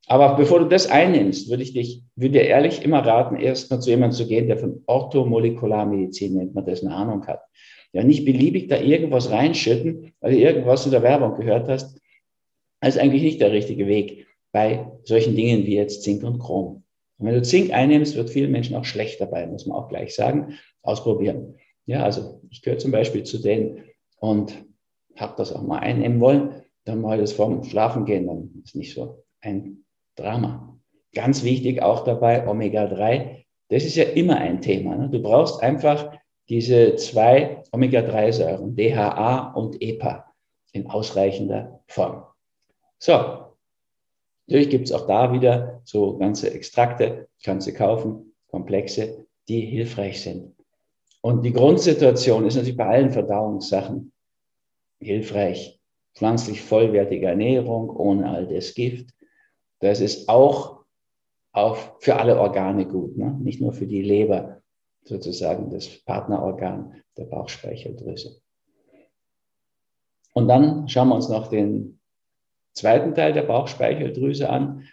Aber 0.07 0.35
bevor 0.35 0.59
du 0.59 0.65
das 0.65 0.87
einnimmst, 0.87 1.49
würde 1.49 1.63
ich 1.63 1.73
dich, 1.73 2.03
würde 2.15 2.39
dir 2.39 2.43
ehrlich 2.43 2.83
immer 2.83 3.05
raten, 3.05 3.35
erstmal 3.35 3.79
zu 3.79 3.89
jemandem 3.89 4.17
zu 4.17 4.27
gehen, 4.27 4.47
der 4.47 4.57
von 4.57 4.81
Orthomolekularmedizin 4.85 6.35
nennt 6.35 6.55
man 6.55 6.65
das, 6.65 6.83
eine 6.83 6.95
Ahnung 6.95 7.25
hat. 7.27 7.41
Ja, 7.91 8.03
nicht 8.03 8.25
beliebig 8.25 8.67
da 8.67 8.79
irgendwas 8.79 9.31
reinschütten, 9.31 10.13
weil 10.19 10.33
du 10.33 10.37
irgendwas 10.37 10.85
in 10.85 10.91
der 10.91 11.03
Werbung 11.03 11.35
gehört 11.35 11.67
hast. 11.67 11.99
Das 12.81 12.95
ist 12.95 13.01
eigentlich 13.01 13.23
nicht 13.23 13.41
der 13.41 13.51
richtige 13.51 13.87
Weg 13.87 14.27
bei 14.51 14.91
solchen 15.03 15.35
Dingen 15.35 15.65
wie 15.65 15.75
jetzt 15.75 16.03
Zink 16.03 16.23
und 16.23 16.39
Chrom. 16.39 16.83
Und 17.17 17.27
wenn 17.27 17.35
du 17.35 17.41
Zink 17.41 17.73
einnimmst, 17.73 18.15
wird 18.15 18.29
vielen 18.29 18.51
Menschen 18.51 18.75
auch 18.75 18.85
schlecht 18.85 19.19
dabei, 19.19 19.45
muss 19.47 19.65
man 19.65 19.77
auch 19.77 19.89
gleich 19.89 20.15
sagen. 20.15 20.57
Ausprobieren. 20.81 21.55
Ja, 21.85 22.03
also 22.03 22.41
ich 22.49 22.61
gehöre 22.61 22.79
zum 22.79 22.91
Beispiel 22.91 23.23
zu 23.23 23.39
denen 23.39 23.83
und 24.19 24.53
habe 25.17 25.33
das 25.37 25.51
auch 25.51 25.63
mal 25.63 25.79
einnehmen 25.79 26.19
wollen. 26.19 26.63
Dann 26.85 27.01
mal 27.01 27.17
das 27.17 27.33
vorm 27.33 27.63
Schlafen 27.63 28.05
gehen, 28.05 28.27
dann 28.27 28.61
ist 28.63 28.75
nicht 28.75 28.93
so 28.93 29.23
ein 29.41 29.83
Drama. 30.15 30.79
Ganz 31.13 31.43
wichtig 31.43 31.81
auch 31.81 32.03
dabei 32.03 32.47
Omega-3. 32.47 33.43
Das 33.69 33.83
ist 33.83 33.95
ja 33.95 34.03
immer 34.03 34.37
ein 34.37 34.61
Thema. 34.61 34.95
Ne? 34.95 35.09
Du 35.09 35.21
brauchst 35.21 35.61
einfach 35.61 36.11
diese 36.49 36.95
zwei 36.95 37.63
Omega-3-Säuren, 37.71 38.75
DHA 38.75 39.53
und 39.53 39.81
EPA, 39.81 40.25
in 40.71 40.87
ausreichender 40.87 41.81
Form. 41.87 42.23
So, 42.97 43.49
Natürlich 44.49 44.69
gibt 44.71 44.85
es 44.87 44.91
auch 44.91 45.05
da 45.05 45.31
wieder 45.31 45.79
so 45.83 46.17
ganze 46.17 46.51
Extrakte, 46.51 47.27
kannst 47.43 47.67
du 47.67 47.73
kaufen, 47.73 48.33
komplexe, 48.47 49.27
die 49.47 49.61
hilfreich 49.61 50.23
sind. 50.23 50.55
Und 51.21 51.43
die 51.43 51.53
Grundsituation 51.53 52.47
ist 52.47 52.55
natürlich 52.55 52.75
bei 52.75 52.87
allen 52.87 53.11
Verdauungssachen 53.11 54.11
hilfreich. 54.99 55.79
Pflanzlich 56.15 56.63
vollwertige 56.63 57.27
Ernährung 57.27 57.95
ohne 57.95 58.27
all 58.27 58.47
das 58.47 58.73
Gift. 58.73 59.11
Das 59.81 60.01
ist 60.01 60.27
auch 60.27 60.79
auch 61.51 61.77
für 61.99 62.15
alle 62.15 62.39
Organe 62.39 62.87
gut, 62.87 63.17
ne? 63.17 63.37
nicht 63.41 63.61
nur 63.61 63.73
für 63.73 63.85
die 63.85 64.01
Leber, 64.01 64.58
sozusagen 65.09 65.71
das 65.71 65.87
Partnerorgan 66.05 67.01
der 67.17 67.25
Bauchspeicheldrüse. 67.25 68.39
Und 70.33 70.47
dann 70.47 70.87
schauen 70.87 71.09
wir 71.09 71.15
uns 71.15 71.27
noch 71.27 71.47
den 71.47 71.99
zweiten 72.73 73.15
Teil 73.15 73.33
der 73.33 73.41
Bauchspeicheldrüse 73.41 74.49
an. 74.49 74.83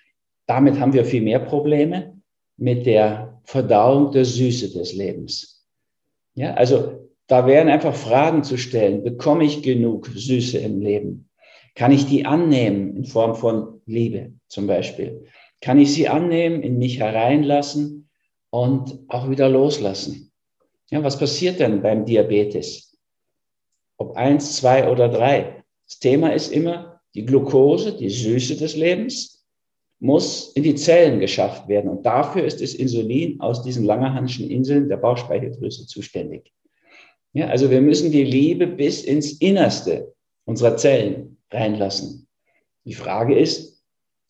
Damit 0.46 0.80
haben 0.80 0.94
wir 0.94 1.04
viel 1.04 1.22
mehr 1.22 1.38
Probleme 1.38 2.20
mit 2.56 2.86
der 2.86 3.40
Verdauung 3.44 4.10
der 4.10 4.24
Süße 4.24 4.72
des 4.72 4.94
Lebens. 4.94 5.66
Ja, 6.34 6.54
also 6.54 7.10
da 7.26 7.46
wären 7.46 7.68
einfach 7.68 7.94
Fragen 7.94 8.42
zu 8.42 8.56
stellen. 8.56 9.04
Bekomme 9.04 9.44
ich 9.44 9.62
genug 9.62 10.06
Süße 10.06 10.58
im 10.58 10.80
Leben? 10.80 11.28
Kann 11.74 11.92
ich 11.92 12.06
die 12.06 12.24
annehmen 12.24 12.96
in 12.96 13.04
Form 13.04 13.34
von 13.34 13.82
Liebe 13.84 14.32
zum 14.48 14.66
Beispiel? 14.66 15.26
Kann 15.60 15.78
ich 15.78 15.92
sie 15.92 16.08
annehmen, 16.08 16.62
in 16.62 16.78
mich 16.78 17.00
hereinlassen 17.00 18.05
und 18.50 18.98
auch 19.08 19.28
wieder 19.30 19.48
loslassen? 19.48 20.32
Ja, 20.90 21.02
was 21.02 21.18
passiert 21.18 21.60
denn 21.60 21.82
beim 21.82 22.04
Diabetes? 22.04 22.96
Ob 23.98 24.16
eins, 24.16 24.56
zwei 24.56 24.90
oder 24.90 25.08
drei. 25.08 25.64
Das 25.86 25.98
Thema 25.98 26.32
ist 26.32 26.52
immer 26.52 27.00
die 27.14 27.24
Glucose, 27.24 27.96
die 27.96 28.10
Süße 28.10 28.56
des 28.56 28.76
Lebens, 28.76 29.44
muss 29.98 30.52
in 30.52 30.62
die 30.62 30.74
Zellen 30.74 31.20
geschafft 31.20 31.68
werden. 31.68 31.90
Und 31.90 32.04
dafür 32.04 32.44
ist 32.44 32.60
das 32.60 32.74
Insulin 32.74 33.40
aus 33.40 33.62
diesen 33.62 33.84
Langerhanschen 33.84 34.50
Inseln 34.50 34.88
der 34.88 34.98
Bauchspeicheldrüse 34.98 35.86
zuständig. 35.86 36.52
Ja, 37.32 37.48
also 37.48 37.70
wir 37.70 37.80
müssen 37.80 38.12
die 38.12 38.24
Liebe 38.24 38.66
bis 38.66 39.02
ins 39.02 39.32
Innerste 39.40 40.14
unserer 40.44 40.76
Zellen 40.76 41.38
reinlassen. 41.50 42.28
Die 42.84 42.94
Frage 42.94 43.38
ist, 43.38 43.82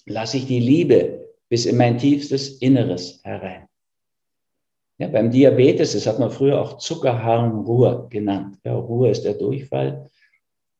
lasse 0.07 0.39
ich 0.39 0.47
die 0.47 0.61
Liebe 0.61 1.29
bis 1.49 1.67
in 1.67 1.77
mein 1.77 1.99
tiefstes 1.99 2.59
Inneres 2.59 3.21
herein? 3.23 3.69
Ja, 4.99 5.09
beim 5.09 5.31
Diabetes, 5.31 5.93
das 5.93 6.07
hat 6.07 6.19
man 6.19 6.31
früher 6.31 6.61
auch 6.61 6.79
Zuckerharnruhe 6.79 8.07
genannt. 8.09 8.59
Ja, 8.65 8.75
Ruhe 8.75 9.11
ist 9.11 9.25
der 9.25 9.35
Durchfall. 9.35 10.09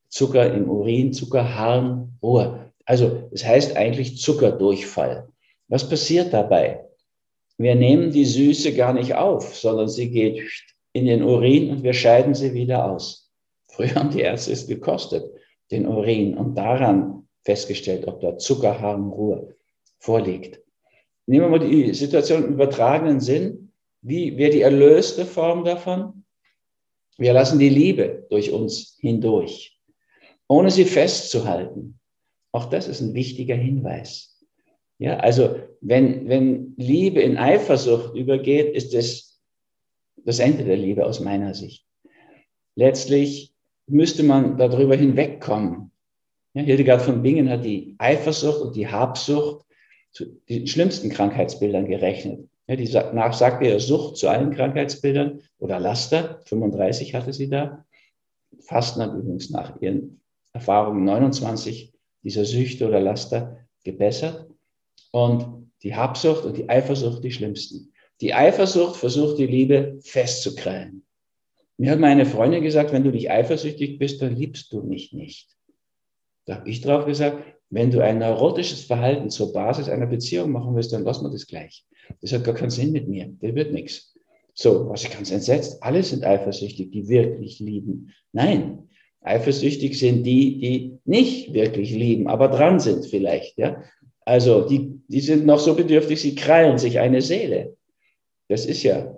Zucker 0.09 0.51
im 0.53 0.69
Urin, 0.69 1.13
Zuckerharnruhe. 1.13 2.71
Also 2.85 3.27
das 3.31 3.45
heißt 3.45 3.75
eigentlich 3.75 4.17
Zuckerdurchfall. 4.17 5.27
Was 5.67 5.87
passiert 5.87 6.33
dabei? 6.33 6.85
Wir 7.57 7.75
nehmen 7.75 8.11
die 8.11 8.25
Süße 8.25 8.73
gar 8.73 8.93
nicht 8.93 9.15
auf, 9.15 9.55
sondern 9.55 9.89
sie 9.89 10.09
geht 10.09 10.41
in 10.93 11.05
den 11.05 11.23
Urin 11.23 11.69
und 11.71 11.83
wir 11.83 11.93
scheiden 11.93 12.33
sie 12.33 12.53
wieder 12.53 12.89
aus. 12.91 13.31
Früher 13.67 13.95
haben 13.95 14.11
die 14.11 14.21
Ärzte 14.21 14.51
es 14.51 14.65
gekostet, 14.65 15.29
den 15.69 15.85
Urin, 15.85 16.35
und 16.37 16.55
daran 16.55 17.27
festgestellt, 17.43 18.07
ob 18.07 18.21
da 18.21 18.37
Zuckerharnruhe 18.37 19.55
vorliegt. 19.99 20.59
Nehmen 21.25 21.45
wir 21.45 21.49
mal 21.49 21.59
die 21.59 21.93
Situation 21.93 22.45
im 22.45 22.53
übertragenen 22.53 23.19
Sinn. 23.19 23.66
Wie 24.01 24.37
wäre 24.37 24.51
die 24.51 24.61
erlöste 24.61 25.25
Form 25.25 25.63
davon? 25.63 26.23
Wir 27.17 27.33
lassen 27.33 27.59
die 27.59 27.69
Liebe 27.69 28.27
durch 28.29 28.51
uns 28.51 28.97
hindurch, 28.99 29.79
ohne 30.47 30.69
sie 30.69 30.85
festzuhalten. 30.85 31.99
Auch 32.51 32.65
das 32.65 32.87
ist 32.87 33.01
ein 33.01 33.13
wichtiger 33.13 33.55
Hinweis. 33.55 34.37
Ja, 34.99 35.17
also 35.17 35.59
wenn, 35.81 36.27
wenn 36.27 36.73
Liebe 36.77 37.21
in 37.21 37.37
Eifersucht 37.37 38.15
übergeht, 38.15 38.75
ist 38.75 38.93
es 38.93 39.39
das 40.15 40.39
Ende 40.39 40.63
der 40.63 40.77
Liebe 40.77 41.05
aus 41.05 41.19
meiner 41.19 41.53
Sicht. 41.53 41.85
Letztlich 42.75 43.53
müsste 43.87 44.23
man 44.23 44.57
darüber 44.57 44.95
hinwegkommen. 44.95 45.91
Ja, 46.53 46.63
Hildegard 46.63 47.01
von 47.01 47.21
Bingen 47.21 47.49
hat 47.49 47.63
die 47.63 47.95
Eifersucht 47.97 48.61
und 48.61 48.75
die 48.75 48.87
Habsucht 48.87 49.65
zu 50.11 50.25
den 50.49 50.67
schlimmsten 50.67 51.09
Krankheitsbildern 51.09 51.85
gerechnet. 51.85 52.47
Ja, 52.67 52.75
die 52.75 52.91
nach 53.13 53.33
sagt 53.33 53.63
er 53.63 53.79
Sucht 53.79 54.17
zu 54.17 54.27
allen 54.27 54.51
Krankheitsbildern 54.51 55.41
oder 55.57 55.79
Laster. 55.79 56.41
35 56.45 57.15
hatte 57.15 57.33
sie 57.33 57.49
da. 57.49 57.85
Fasten 58.59 59.01
hat 59.01 59.13
übrigens 59.13 59.49
nach 59.49 59.81
ihren 59.81 60.21
Erfahrungen 60.53 61.05
29 61.05 61.93
dieser 62.23 62.45
Süchte 62.45 62.87
oder 62.87 62.99
Laster 62.99 63.57
gebessert. 63.83 64.49
Und 65.11 65.71
die 65.83 65.95
Habsucht 65.95 66.43
und 66.43 66.57
die 66.57 66.69
Eifersucht 66.69 67.23
die 67.23 67.31
schlimmsten. 67.31 67.93
Die 68.19 68.33
Eifersucht 68.33 68.97
versucht 68.97 69.37
die 69.37 69.47
Liebe 69.47 69.99
festzukrallen. 70.01 71.05
Mir 71.77 71.91
hat 71.91 71.99
meine 71.99 72.25
Freundin 72.25 72.63
gesagt, 72.63 72.91
wenn 72.91 73.03
du 73.03 73.11
nicht 73.11 73.29
eifersüchtig 73.29 73.99
bist, 73.99 74.21
dann 74.21 74.35
liebst 74.35 74.73
du 74.73 74.81
mich 74.81 75.13
nicht. 75.13 75.55
Da 76.45 76.55
habe 76.55 76.69
ich 76.69 76.81
drauf 76.81 77.05
gesagt, 77.05 77.43
wenn 77.69 77.91
du 77.91 78.03
ein 78.03 78.19
neurotisches 78.19 78.83
Verhalten 78.85 79.29
zur 79.29 79.51
Basis 79.53 79.89
einer 79.89 80.07
Beziehung 80.07 80.51
machen 80.51 80.75
willst, 80.75 80.93
dann 80.93 81.03
lass 81.03 81.21
mal 81.21 81.31
das 81.31 81.47
gleich. 81.47 81.85
Das 82.21 82.31
hat 82.31 82.43
gar 82.43 82.55
keinen 82.55 82.69
Sinn 82.69 82.91
mit 82.91 83.07
mir. 83.07 83.27
Der 83.41 83.55
wird 83.55 83.73
nichts. 83.73 84.13
So, 84.53 84.89
was 84.89 85.03
ich 85.03 85.11
ganz 85.11 85.31
entsetzt. 85.31 85.83
Alle 85.83 86.01
sind 86.03 86.23
eifersüchtig, 86.23 86.91
die 86.91 87.09
wirklich 87.09 87.59
lieben. 87.59 88.13
Nein, 88.31 88.89
eifersüchtig 89.21 89.99
sind 89.99 90.23
die, 90.23 90.59
die 90.59 90.99
nicht 91.05 91.53
wirklich 91.53 91.91
lieben, 91.91 92.27
aber 92.27 92.47
dran 92.47 92.79
sind 92.79 93.05
vielleicht. 93.05 93.57
Ja, 93.57 93.83
also 94.25 94.67
die, 94.67 94.99
die 95.07 95.21
sind 95.21 95.45
noch 95.45 95.59
so 95.59 95.75
bedürftig, 95.75 96.19
sie 96.19 96.35
krallen 96.35 96.77
sich 96.77 96.99
eine 96.99 97.21
Seele. 97.21 97.77
Das 98.47 98.65
ist 98.65 98.83
ja 98.83 99.15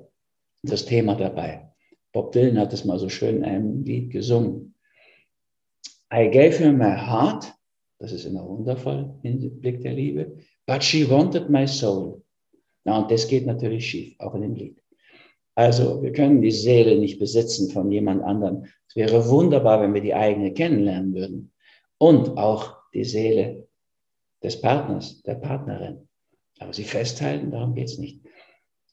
das 0.63 0.85
Thema 0.85 1.15
dabei. 1.15 1.69
Bob 2.11 2.31
Dylan 2.31 2.59
hat 2.59 2.73
es 2.73 2.85
mal 2.85 2.99
so 2.99 3.09
schön 3.09 3.37
in 3.37 3.43
einem 3.45 3.83
Lied 3.83 4.11
gesungen. 4.11 4.75
I 6.11 6.29
gave 6.29 6.57
her 6.57 6.73
my 6.73 6.95
heart, 6.95 7.53
das 7.99 8.13
ist 8.13 8.25
immer 8.25 8.47
wundervoll 8.47 9.13
im 9.23 9.59
Blick 9.59 9.81
der 9.81 9.93
Liebe, 9.93 10.37
but 10.65 10.83
she 10.83 11.09
wanted 11.09 11.49
my 11.49 11.67
soul. 11.67 12.21
Na, 12.85 12.99
und 12.99 13.11
das 13.11 13.27
geht 13.27 13.45
natürlich 13.45 13.87
schief, 13.87 14.15
auch 14.19 14.33
in 14.35 14.41
dem 14.41 14.55
Lied. 14.55 14.81
Also, 15.55 16.01
wir 16.01 16.13
können 16.13 16.41
die 16.41 16.51
Seele 16.51 16.97
nicht 16.97 17.19
besitzen 17.19 17.69
von 17.69 17.91
jemand 17.91 18.23
anderem. 18.23 18.63
Es 18.87 18.95
wäre 18.95 19.27
wunderbar, 19.27 19.81
wenn 19.81 19.93
wir 19.93 20.01
die 20.01 20.13
eigene 20.13 20.53
kennenlernen 20.53 21.13
würden. 21.13 21.51
Und 21.97 22.37
auch 22.37 22.77
die 22.93 23.03
Seele 23.03 23.67
des 24.41 24.61
Partners, 24.61 25.21
der 25.23 25.35
Partnerin. 25.35 26.07
Aber 26.59 26.71
sie 26.71 26.85
festhalten, 26.85 27.51
darum 27.51 27.75
geht 27.75 27.89
es 27.89 27.97
nicht. 27.97 28.21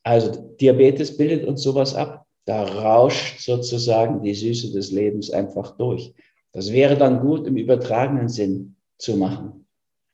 Also 0.03 0.55
Diabetes 0.61 1.17
bildet 1.17 1.47
uns 1.47 1.63
sowas 1.63 1.95
ab. 1.95 2.27
Da 2.45 2.65
rauscht 2.65 3.41
sozusagen 3.41 4.23
die 4.23 4.35
Süße 4.35 4.73
des 4.73 4.91
Lebens 4.91 5.31
einfach 5.31 5.77
durch. 5.77 6.15
Das 6.53 6.73
wäre 6.73 6.97
dann 6.97 7.21
gut 7.21 7.47
im 7.47 7.57
übertragenen 7.57 8.29
Sinn 8.29 8.76
zu 8.99 9.17
machen. 9.17 9.67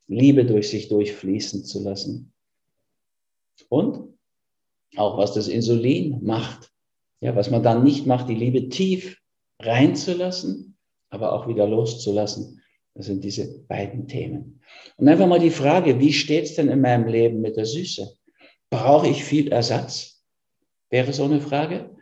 Liebe 0.09 0.45
durch 0.45 0.69
sich 0.69 0.89
durchfließen 0.89 1.65
zu 1.65 1.83
lassen. 1.83 2.33
Und 3.69 4.12
auch 4.97 5.17
was 5.17 5.33
das 5.35 5.49
Insulin 5.49 6.23
macht. 6.23 6.71
Ja, 7.21 7.37
was 7.37 7.51
man 7.51 7.62
dann 7.62 7.85
nicht 7.85 8.07
macht, 8.07 8.29
die 8.29 8.35
Liebe 8.35 8.69
tief 8.69 9.21
reinzulassen, 9.61 10.77
aber 11.09 11.33
auch 11.33 11.47
wieder 11.47 11.69
loszulassen. 11.69 12.62
Das 12.95 13.07
sind 13.07 13.25
diese 13.25 13.61
beiden 13.69 14.07
Themen. 14.07 14.61
Und 14.97 15.09
einfach 15.09 15.27
mal 15.27 15.39
die 15.39 15.51
Frage, 15.51 15.99
wie 15.99 16.12
steht 16.12 16.45
es 16.45 16.55
denn 16.57 16.69
in 16.69 16.81
meinem 16.81 17.07
Leben 17.07 17.41
mit 17.41 17.57
der 17.57 17.65
Süße? 17.65 18.17
Brauche 18.71 19.09
ich 19.09 19.25
viel 19.25 19.49
Ersatz? 19.49 20.23
Wäre 20.91 21.12
so 21.12 21.25
eine 21.25 21.41
Frage. 21.41 21.97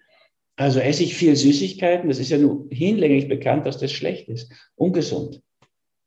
Also 0.56 0.80
esse 0.80 1.04
ich 1.04 1.14
viel 1.14 1.36
Süßigkeiten? 1.36 2.08
Das 2.08 2.18
ist 2.18 2.30
ja 2.30 2.38
nur 2.38 2.66
hinlänglich 2.70 3.28
bekannt, 3.28 3.66
dass 3.66 3.78
das 3.78 3.92
schlecht 3.92 4.28
ist, 4.28 4.52
ungesund. 4.74 5.42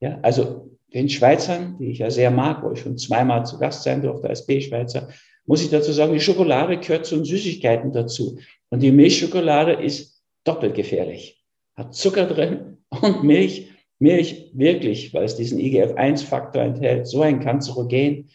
Ja, 0.04 0.20
also 0.22 0.70
den 0.94 1.08
Schweizern, 1.08 1.78
die 1.80 1.92
ich 1.92 2.00
ja 2.00 2.12
sehr 2.12 2.30
mag, 2.30 2.62
wo 2.62 2.74
ich 2.74 2.80
schon 2.82 2.98
zweimal 2.98 3.46
zu 3.46 3.58
Gast 3.58 3.84
sein 3.84 4.02
durfte 4.02 4.28
als 4.28 4.46
B-Schweizer, 4.46 5.08
muss 5.46 5.64
ich 5.64 5.70
dazu 5.70 5.94
sagen, 5.94 6.12
die 6.12 6.20
Schokolade 6.20 6.78
gehört 6.78 7.06
zu 7.06 7.16
den 7.16 7.24
Süßigkeiten 7.24 7.94
dazu. 7.94 8.38
Und 8.70 8.84
die 8.84 8.92
Milchschokolade 8.92 9.72
ist 9.82 10.22
doppelt 10.44 10.76
gefährlich. 10.76 11.42
Hat 11.78 11.96
Zucker 11.96 12.26
drin 12.26 12.80
und 12.90 13.24
Milch. 13.24 13.70
Milch 13.98 14.52
wirklich, 14.54 15.14
weil 15.14 15.24
es 15.24 15.38
diesen 15.38 15.58
IGF-1-Faktor 15.58 16.62
enthält, 16.62 17.08
so 17.08 17.22
ein 17.22 17.40
Kanzerogen. 17.40 18.30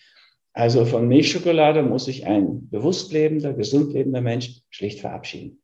Also 0.54 0.86
von 0.86 1.06
Milchschokolade 1.06 1.82
muss 1.82 2.06
sich 2.06 2.24
ein 2.24 2.70
bewusst 2.70 3.12
lebender, 3.12 3.52
gesund 3.52 3.92
lebender 3.92 4.22
Mensch 4.22 4.62
schlicht 4.70 5.00
verabschieden. 5.00 5.60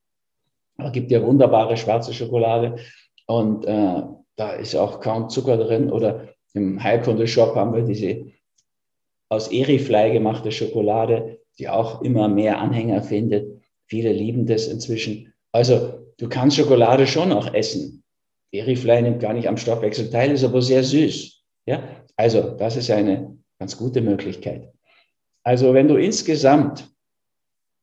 Es 0.77 0.93
gibt 0.93 1.11
ja 1.11 1.23
wunderbare 1.23 1.79
schwarze 1.79 2.13
Schokolade 2.13 2.77
und 3.27 3.65
äh, 3.65 4.03
da 4.37 4.53
ist 4.53 4.75
auch 4.75 5.01
kaum 5.01 5.29
Zucker 5.31 5.57
drin. 5.57 5.91
Oder 5.91 6.29
im 6.55 6.83
Heilkunde-Shop 6.83 7.55
haben 7.55 7.75
wir 7.75 7.83
diese 7.83 8.27
aus 9.29 9.49
Eriflei 9.51 10.11
gemachte 10.11 10.53
Schokolade, 10.53 11.41
die 11.59 11.69
auch 11.69 12.03
immer 12.03 12.29
mehr 12.29 12.59
Anhänger 12.59 13.03
findet. 13.03 13.63
Viele 13.87 14.13
lieben 14.13 14.47
das 14.47 14.69
inzwischen. 14.69 15.33
Also 15.53 16.07
du 16.19 16.29
kannst 16.29 16.57
Schokolade 16.57 17.07
schon 17.07 17.33
auch 17.33 17.53
essen. 17.55 18.03
Eriflei 18.53 19.01
nimmt 19.01 19.21
gar 19.21 19.33
nicht 19.33 19.49
am 19.49 19.57
Stoffwechsel 19.57 20.11
teil, 20.11 20.31
ist 20.31 20.45
aber 20.45 20.63
sehr 20.63 20.85
süß. 20.85 21.43
Ja, 21.67 21.83
also 22.17 22.51
das 22.53 22.77
ist 22.77 22.91
eine 22.91 23.37
ganz 23.59 23.77
gute 23.77 24.01
Möglichkeit. 24.01 24.73
Also 25.43 25.75
wenn 25.75 25.89
du 25.89 25.97
insgesamt 25.97 26.89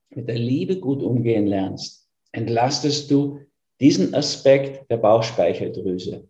mit 0.10 0.28
der 0.28 0.38
Liebe 0.38 0.80
gut 0.80 1.02
umgehen 1.02 1.48
lernst, 1.48 2.10
entlastest 2.32 3.12
du 3.12 3.40
diesen 3.80 4.14
Aspekt 4.14 4.90
der 4.90 4.98
Bauchspeicheldrüse, 4.98 6.28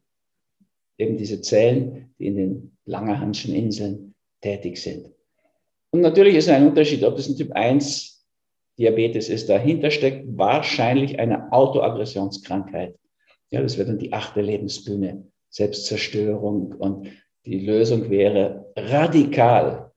eben 1.02 1.18
diese 1.18 1.42
Zellen, 1.42 2.14
die 2.20 2.28
in 2.28 2.36
den 2.36 2.78
Langerhanschen 2.86 3.54
Inseln 3.54 4.14
tätig 4.42 4.78
sind. 4.78 5.12
Und 5.92 6.02
natürlich 6.02 6.36
ist 6.36 6.50
ein 6.50 6.68
Unterschied, 6.68 7.04
ob 7.04 7.18
das 7.18 7.28
ein 7.28 7.36
Typ 7.36 7.52
1 7.52 8.26
Diabetes 8.80 9.30
ist. 9.30 9.50
Dahinter 9.50 9.92
steckt 9.92 10.26
wahrscheinlich 10.38 11.20
eine 11.20 11.52
Autoaggressionskrankheit. 11.52 12.96
Ja, 13.52 13.62
das 13.62 13.78
wäre 13.78 13.88
dann 13.88 14.00
die 14.00 14.14
achte 14.14 14.42
Lebensbühne, 14.42 15.28
Selbstzerstörung. 15.50 16.74
Und 16.74 17.10
die 17.46 17.60
Lösung 17.60 18.10
wäre 18.10 18.72
radikal 18.76 19.92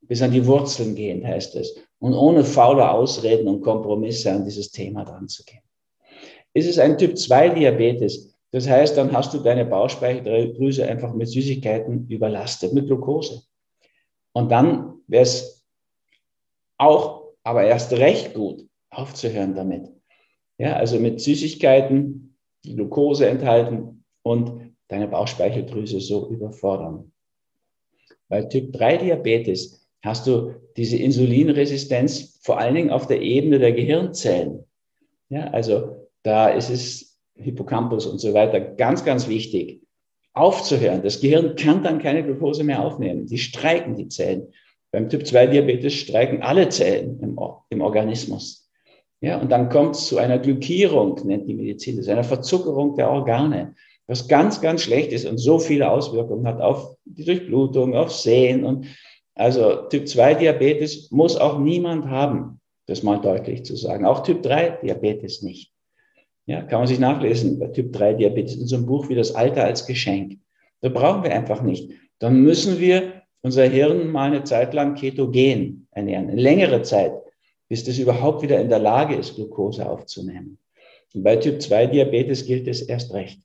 bis 0.00 0.22
an 0.22 0.32
die 0.32 0.46
Wurzeln 0.46 0.94
gehen, 0.94 1.26
heißt 1.26 1.56
es. 1.56 1.76
Und 1.98 2.14
ohne 2.14 2.44
faule 2.44 2.90
Ausreden 2.90 3.48
und 3.48 3.60
Kompromisse 3.60 4.32
an 4.32 4.44
dieses 4.44 4.70
Thema 4.70 5.04
dran 5.04 5.28
zu 5.28 5.44
gehen. 5.44 5.62
Ist 6.54 6.68
es 6.68 6.78
ein 6.78 6.96
Typ 6.96 7.18
2 7.18 7.50
Diabetes? 7.50 8.35
Das 8.52 8.68
heißt, 8.68 8.96
dann 8.96 9.12
hast 9.12 9.34
du 9.34 9.38
deine 9.38 9.64
Bauchspeicheldrüse 9.64 10.86
einfach 10.86 11.12
mit 11.14 11.28
Süßigkeiten 11.28 12.08
überlastet, 12.08 12.72
mit 12.72 12.86
Glucose. 12.86 13.42
Und 14.32 14.50
dann 14.50 15.00
wäre 15.06 15.24
es 15.24 15.66
auch, 16.78 17.32
aber 17.42 17.64
erst 17.64 17.92
recht 17.92 18.34
gut, 18.34 18.66
aufzuhören 18.90 19.54
damit. 19.54 19.90
Ja, 20.58 20.74
also 20.74 20.98
mit 20.98 21.20
Süßigkeiten, 21.20 22.36
die 22.64 22.76
Glucose 22.76 23.26
enthalten 23.26 24.04
und 24.22 24.74
deine 24.88 25.08
Bauchspeicheldrüse 25.08 26.00
so 26.00 26.30
überfordern. 26.30 27.12
Bei 28.28 28.42
Typ 28.42 28.72
3 28.72 28.98
Diabetes 28.98 29.86
hast 30.02 30.26
du 30.26 30.54
diese 30.76 30.96
Insulinresistenz 30.96 32.38
vor 32.42 32.58
allen 32.58 32.74
Dingen 32.74 32.90
auf 32.90 33.06
der 33.06 33.20
Ebene 33.22 33.58
der 33.58 33.72
Gehirnzellen. 33.72 34.64
Ja, 35.28 35.48
also 35.48 36.08
da 36.22 36.48
ist 36.48 36.70
es 36.70 37.05
Hippocampus 37.36 38.06
und 38.06 38.18
so 38.18 38.34
weiter 38.34 38.60
ganz, 38.60 39.04
ganz 39.04 39.28
wichtig, 39.28 39.82
aufzuhören. 40.32 41.02
Das 41.02 41.20
Gehirn 41.20 41.56
kann 41.56 41.82
dann 41.82 41.98
keine 41.98 42.22
Glucose 42.22 42.62
mehr 42.62 42.84
aufnehmen. 42.84 43.26
Die 43.26 43.38
streiken 43.38 43.96
die 43.96 44.08
Zellen. 44.08 44.48
Beim 44.92 45.08
Typ 45.08 45.26
2 45.26 45.48
Diabetes 45.48 45.94
streiken 45.94 46.42
alle 46.42 46.68
Zellen 46.68 47.18
im, 47.20 47.38
im 47.70 47.80
Organismus. 47.80 48.70
Ja, 49.20 49.40
und 49.40 49.50
dann 49.50 49.70
kommt 49.70 49.96
es 49.96 50.06
zu 50.06 50.18
einer 50.18 50.38
Glykierung, 50.38 51.18
nennt 51.24 51.48
die 51.48 51.54
Medizin 51.54 51.96
das, 51.96 52.08
einer 52.08 52.24
Verzuckerung 52.24 52.96
der 52.96 53.10
Organe, 53.10 53.74
was 54.06 54.28
ganz, 54.28 54.60
ganz 54.60 54.82
schlecht 54.82 55.10
ist 55.12 55.26
und 55.26 55.38
so 55.38 55.58
viele 55.58 55.90
Auswirkungen 55.90 56.46
hat 56.46 56.60
auf 56.60 56.96
die 57.04 57.24
Durchblutung, 57.24 57.96
auf 57.96 58.12
Sehen. 58.12 58.64
Und 58.64 58.86
also 59.34 59.88
Typ 59.88 60.06
2 60.06 60.34
Diabetes 60.34 61.10
muss 61.10 61.36
auch 61.36 61.58
niemand 61.58 62.06
haben, 62.06 62.60
das 62.86 63.02
mal 63.02 63.20
deutlich 63.20 63.64
zu 63.64 63.74
sagen. 63.74 64.04
Auch 64.04 64.22
Typ 64.22 64.42
3 64.42 64.78
Diabetes 64.82 65.42
nicht. 65.42 65.72
Ja, 66.46 66.62
kann 66.62 66.78
man 66.78 66.86
sich 66.88 67.00
nachlesen 67.00 67.58
bei 67.58 67.66
Typ 67.68 67.92
3 67.92 68.14
Diabetes 68.14 68.56
in 68.56 68.66
so 68.66 68.76
einem 68.76 68.86
Buch 68.86 69.08
wie 69.08 69.16
das 69.16 69.34
Alter 69.34 69.64
als 69.64 69.86
Geschenk. 69.86 70.38
Da 70.80 70.88
brauchen 70.88 71.24
wir 71.24 71.34
einfach 71.34 71.62
nicht. 71.62 71.90
Dann 72.20 72.40
müssen 72.40 72.78
wir 72.78 73.22
unser 73.42 73.64
Hirn 73.64 74.10
mal 74.10 74.30
eine 74.30 74.44
Zeit 74.44 74.72
lang 74.72 74.94
ketogen 74.94 75.88
ernähren, 75.90 76.30
eine 76.30 76.40
längere 76.40 76.82
Zeit, 76.82 77.12
bis 77.68 77.84
das 77.84 77.98
überhaupt 77.98 78.42
wieder 78.42 78.60
in 78.60 78.68
der 78.68 78.78
Lage 78.78 79.16
ist, 79.16 79.34
Glucose 79.34 79.88
aufzunehmen. 79.88 80.58
Und 81.14 81.24
bei 81.24 81.36
Typ 81.36 81.60
2 81.60 81.88
Diabetes 81.88 82.46
gilt 82.46 82.68
es 82.68 82.82
erst 82.82 83.12
recht. 83.12 83.40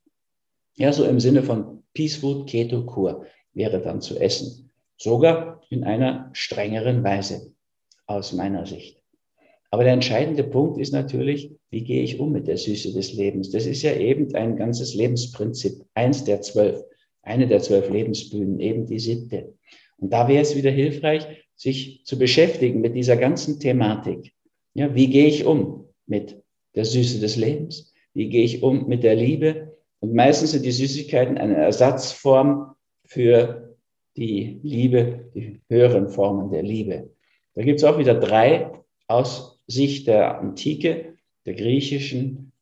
Ja, 0.76 0.92
so 0.92 1.04
im 1.04 1.18
Sinne 1.18 1.42
von 1.42 1.82
Peace 1.94 2.16
Food 2.16 2.48
Keto 2.48 2.84
Kur 2.84 3.26
wäre 3.52 3.80
dann 3.80 4.00
zu 4.00 4.18
essen. 4.18 4.70
Sogar 4.96 5.60
in 5.70 5.84
einer 5.84 6.30
strengeren 6.32 7.02
Weise 7.02 7.52
aus 8.06 8.32
meiner 8.32 8.64
Sicht. 8.66 9.01
Aber 9.72 9.84
der 9.84 9.94
entscheidende 9.94 10.44
Punkt 10.44 10.78
ist 10.78 10.92
natürlich, 10.92 11.50
wie 11.70 11.82
gehe 11.82 12.02
ich 12.02 12.20
um 12.20 12.30
mit 12.30 12.46
der 12.46 12.58
Süße 12.58 12.92
des 12.92 13.14
Lebens? 13.14 13.50
Das 13.50 13.64
ist 13.64 13.80
ja 13.80 13.94
eben 13.94 14.34
ein 14.34 14.56
ganzes 14.56 14.94
Lebensprinzip, 14.94 15.82
eins 15.94 16.24
der 16.24 16.42
zwölf, 16.42 16.84
eine 17.22 17.46
der 17.46 17.60
zwölf 17.60 17.88
Lebensbühnen, 17.88 18.60
eben 18.60 18.84
die 18.84 18.98
siebte. 18.98 19.54
Und 19.96 20.12
da 20.12 20.28
wäre 20.28 20.42
es 20.42 20.54
wieder 20.54 20.70
hilfreich, 20.70 21.26
sich 21.56 22.02
zu 22.04 22.18
beschäftigen 22.18 22.82
mit 22.82 22.94
dieser 22.94 23.16
ganzen 23.16 23.60
Thematik. 23.60 24.34
Ja, 24.74 24.94
wie 24.94 25.08
gehe 25.08 25.26
ich 25.26 25.46
um 25.46 25.88
mit 26.06 26.42
der 26.74 26.84
Süße 26.84 27.18
des 27.20 27.36
Lebens? 27.36 27.94
Wie 28.12 28.28
gehe 28.28 28.44
ich 28.44 28.62
um 28.62 28.88
mit 28.88 29.02
der 29.02 29.14
Liebe? 29.14 29.78
Und 30.00 30.12
meistens 30.12 30.50
sind 30.50 30.66
die 30.66 30.72
Süßigkeiten 30.72 31.38
eine 31.38 31.56
Ersatzform 31.56 32.74
für 33.06 33.74
die 34.18 34.60
Liebe, 34.62 35.30
die 35.34 35.62
höheren 35.70 36.10
Formen 36.10 36.50
der 36.50 36.62
Liebe. 36.62 37.10
Da 37.54 37.62
gibt 37.62 37.78
es 37.78 37.84
auch 37.84 37.98
wieder 37.98 38.14
drei 38.14 38.70
aus 39.06 39.51
Sicht 39.66 40.06
der 40.06 40.38
Antike, 40.38 41.16
der 41.46 41.54
griechischen 41.54 42.52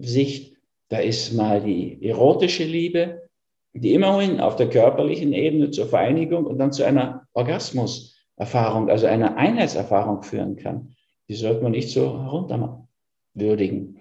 Sicht, 0.00 0.56
da 0.88 0.98
ist 0.98 1.32
mal 1.32 1.62
die 1.62 2.02
erotische 2.02 2.64
Liebe, 2.64 3.28
die 3.72 3.94
immerhin 3.94 4.40
auf 4.40 4.56
der 4.56 4.68
körperlichen 4.68 5.32
Ebene 5.32 5.70
zur 5.70 5.86
Vereinigung 5.86 6.44
und 6.44 6.58
dann 6.58 6.72
zu 6.72 6.84
einer 6.84 7.26
Orgasmuserfahrung, 7.32 8.90
also 8.90 9.06
einer 9.06 9.36
Einheitserfahrung 9.36 10.22
führen 10.22 10.56
kann. 10.56 10.96
Die 11.28 11.34
sollte 11.34 11.62
man 11.62 11.72
nicht 11.72 11.90
so 11.90 12.20
herunterwürdigen. 12.20 14.00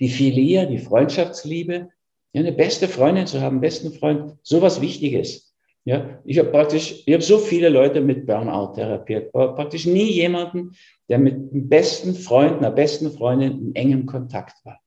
Die 0.00 0.08
Philia, 0.08 0.64
die 0.64 0.78
Freundschaftsliebe, 0.78 1.90
ja, 2.32 2.40
eine 2.40 2.52
beste 2.52 2.88
Freundin 2.88 3.26
zu 3.26 3.42
haben, 3.42 3.60
besten 3.60 3.92
Freund, 3.92 4.36
sowas 4.42 4.80
Wichtiges. 4.80 5.51
Ja, 5.84 6.20
ich 6.24 6.38
habe 6.38 6.50
praktisch, 6.50 7.02
ich 7.06 7.12
habe 7.12 7.24
so 7.24 7.38
viele 7.38 7.68
Leute 7.68 8.00
mit 8.00 8.24
Burnout 8.24 8.74
therapiert, 8.74 9.34
aber 9.34 9.54
praktisch 9.54 9.84
nie 9.84 10.12
jemanden, 10.12 10.72
der 11.08 11.18
mit 11.18 11.52
dem 11.52 11.68
besten 11.68 12.14
Freund, 12.14 12.58
einer 12.58 12.70
besten 12.70 13.10
Freundin 13.10 13.60
in 13.60 13.74
engem 13.74 14.06
Kontakt 14.06 14.64
war. 14.64 14.80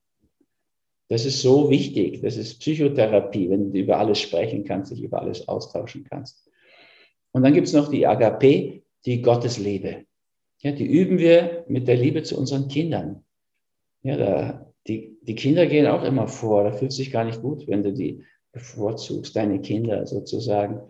Das 1.09 1.25
ist 1.25 1.41
so 1.41 1.69
wichtig. 1.69 2.21
Das 2.21 2.37
ist 2.37 2.59
Psychotherapie, 2.59 3.49
wenn 3.49 3.71
du 3.71 3.79
über 3.79 3.99
alles 3.99 4.19
sprechen 4.19 4.63
kannst, 4.63 4.91
dich 4.91 5.03
über 5.03 5.21
alles 5.21 5.47
austauschen 5.47 6.05
kannst. 6.09 6.49
Und 7.31 7.43
dann 7.43 7.53
gibt 7.53 7.67
es 7.67 7.73
noch 7.73 7.89
die 7.89 8.07
Agape, 8.07 8.81
die 9.05 9.21
Gottesliebe. 9.21 10.05
Ja, 10.61 10.71
die 10.71 10.85
üben 10.85 11.19
wir 11.19 11.65
mit 11.67 11.87
der 11.87 11.97
Liebe 11.97 12.23
zu 12.23 12.37
unseren 12.39 12.69
Kindern. 12.69 13.23
Ja, 14.01 14.17
da, 14.17 14.73
die, 14.87 15.17
die 15.21 15.35
Kinder 15.35 15.67
gehen 15.67 15.85
auch 15.85 16.03
immer 16.03 16.27
vor. 16.27 16.63
Da 16.63 16.71
fühlt 16.71 16.93
sich 16.93 17.11
gar 17.11 17.25
nicht 17.25 17.41
gut, 17.41 17.67
wenn 17.67 17.83
du 17.83 17.93
die 17.93 18.23
bevorzugst 18.55 19.35
deine 19.35 19.59
Kinder 19.59 20.07
sozusagen, 20.07 20.81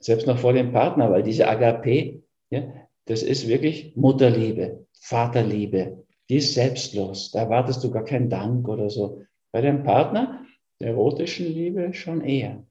selbst 0.00 0.26
noch 0.26 0.38
vor 0.38 0.52
dem 0.52 0.72
Partner, 0.72 1.10
weil 1.10 1.22
diese 1.22 1.48
Agape, 1.48 2.22
ja, 2.50 2.72
das 3.06 3.22
ist 3.22 3.48
wirklich 3.48 3.96
Mutterliebe, 3.96 4.86
Vaterliebe, 5.00 6.04
die 6.28 6.36
ist 6.36 6.54
selbstlos. 6.54 7.30
Da 7.30 7.42
erwartest 7.42 7.82
du 7.84 7.90
gar 7.90 8.04
keinen 8.04 8.28
Dank 8.28 8.68
oder 8.68 8.90
so. 8.90 9.22
Bei 9.52 9.60
dem 9.60 9.84
Partner, 9.84 10.44
der 10.80 10.88
erotischen 10.88 11.46
Liebe, 11.46 11.94
schon 11.94 12.22
eher. 12.22 12.66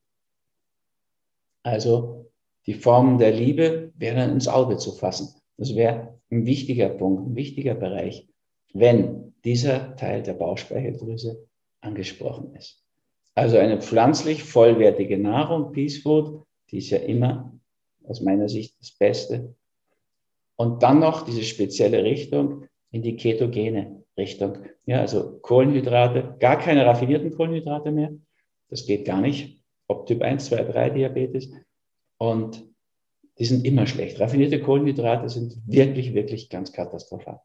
Also 1.64 2.30
die 2.68 2.74
Formen 2.74 3.18
der 3.18 3.32
Liebe 3.32 3.94
wären 3.96 4.32
ins 4.32 4.50
Auge 4.50 4.78
zu 4.78 4.92
fassen. 4.92 5.34
Das 5.58 5.76
wäre 5.76 6.20
ein 6.30 6.46
wichtiger 6.46 6.90
Punkt, 6.90 7.30
ein 7.30 7.36
wichtiger 7.36 7.74
Bereich, 7.74 8.28
wenn 8.74 9.34
dieser 9.46 9.96
Teil 9.96 10.22
der 10.24 10.34
Bauchspeicheldrüse 10.34 11.48
angesprochen 11.80 12.54
ist. 12.56 12.85
Also 13.36 13.58
eine 13.58 13.82
pflanzlich 13.82 14.44
vollwertige 14.44 15.18
Nahrung, 15.18 15.74
Peace 15.74 15.98
Food, 15.98 16.46
die 16.72 16.78
ist 16.78 16.90
ja 16.90 17.00
immer 17.00 17.54
aus 18.06 18.22
meiner 18.22 18.48
Sicht 18.48 18.80
das 18.80 18.92
Beste. 18.92 19.56
Und 20.56 20.84
dann 20.84 21.00
noch 21.00 21.26
diese 21.26 21.44
spezielle 21.44 22.04
Richtung 22.04 22.66
in 22.92 23.02
die 23.02 23.18
ketogene 23.18 24.04
Richtung. 24.18 24.60
Ja, 24.86 25.02
also 25.02 25.40
Kohlenhydrate, 25.40 26.38
gar 26.40 26.58
keine 26.58 26.86
raffinierten 26.86 27.32
Kohlenhydrate 27.36 27.92
mehr. 27.92 28.14
Das 28.70 28.86
geht 28.86 29.06
gar 29.06 29.20
nicht. 29.20 29.62
Ob 29.88 30.08
Typ 30.08 30.22
1, 30.22 30.46
2, 30.46 30.64
3 30.64 30.90
Diabetes. 30.92 31.52
Und 32.18 32.64
die 33.38 33.46
sind 33.46 33.66
immer 33.66 33.86
schlecht. 33.86 34.20
Raffinierte 34.20 34.62
Kohlenhydrate 34.62 35.28
sind 35.28 35.58
wirklich, 35.68 36.14
wirklich 36.14 36.50
ganz 36.50 36.72
katastrophal. 36.72 37.42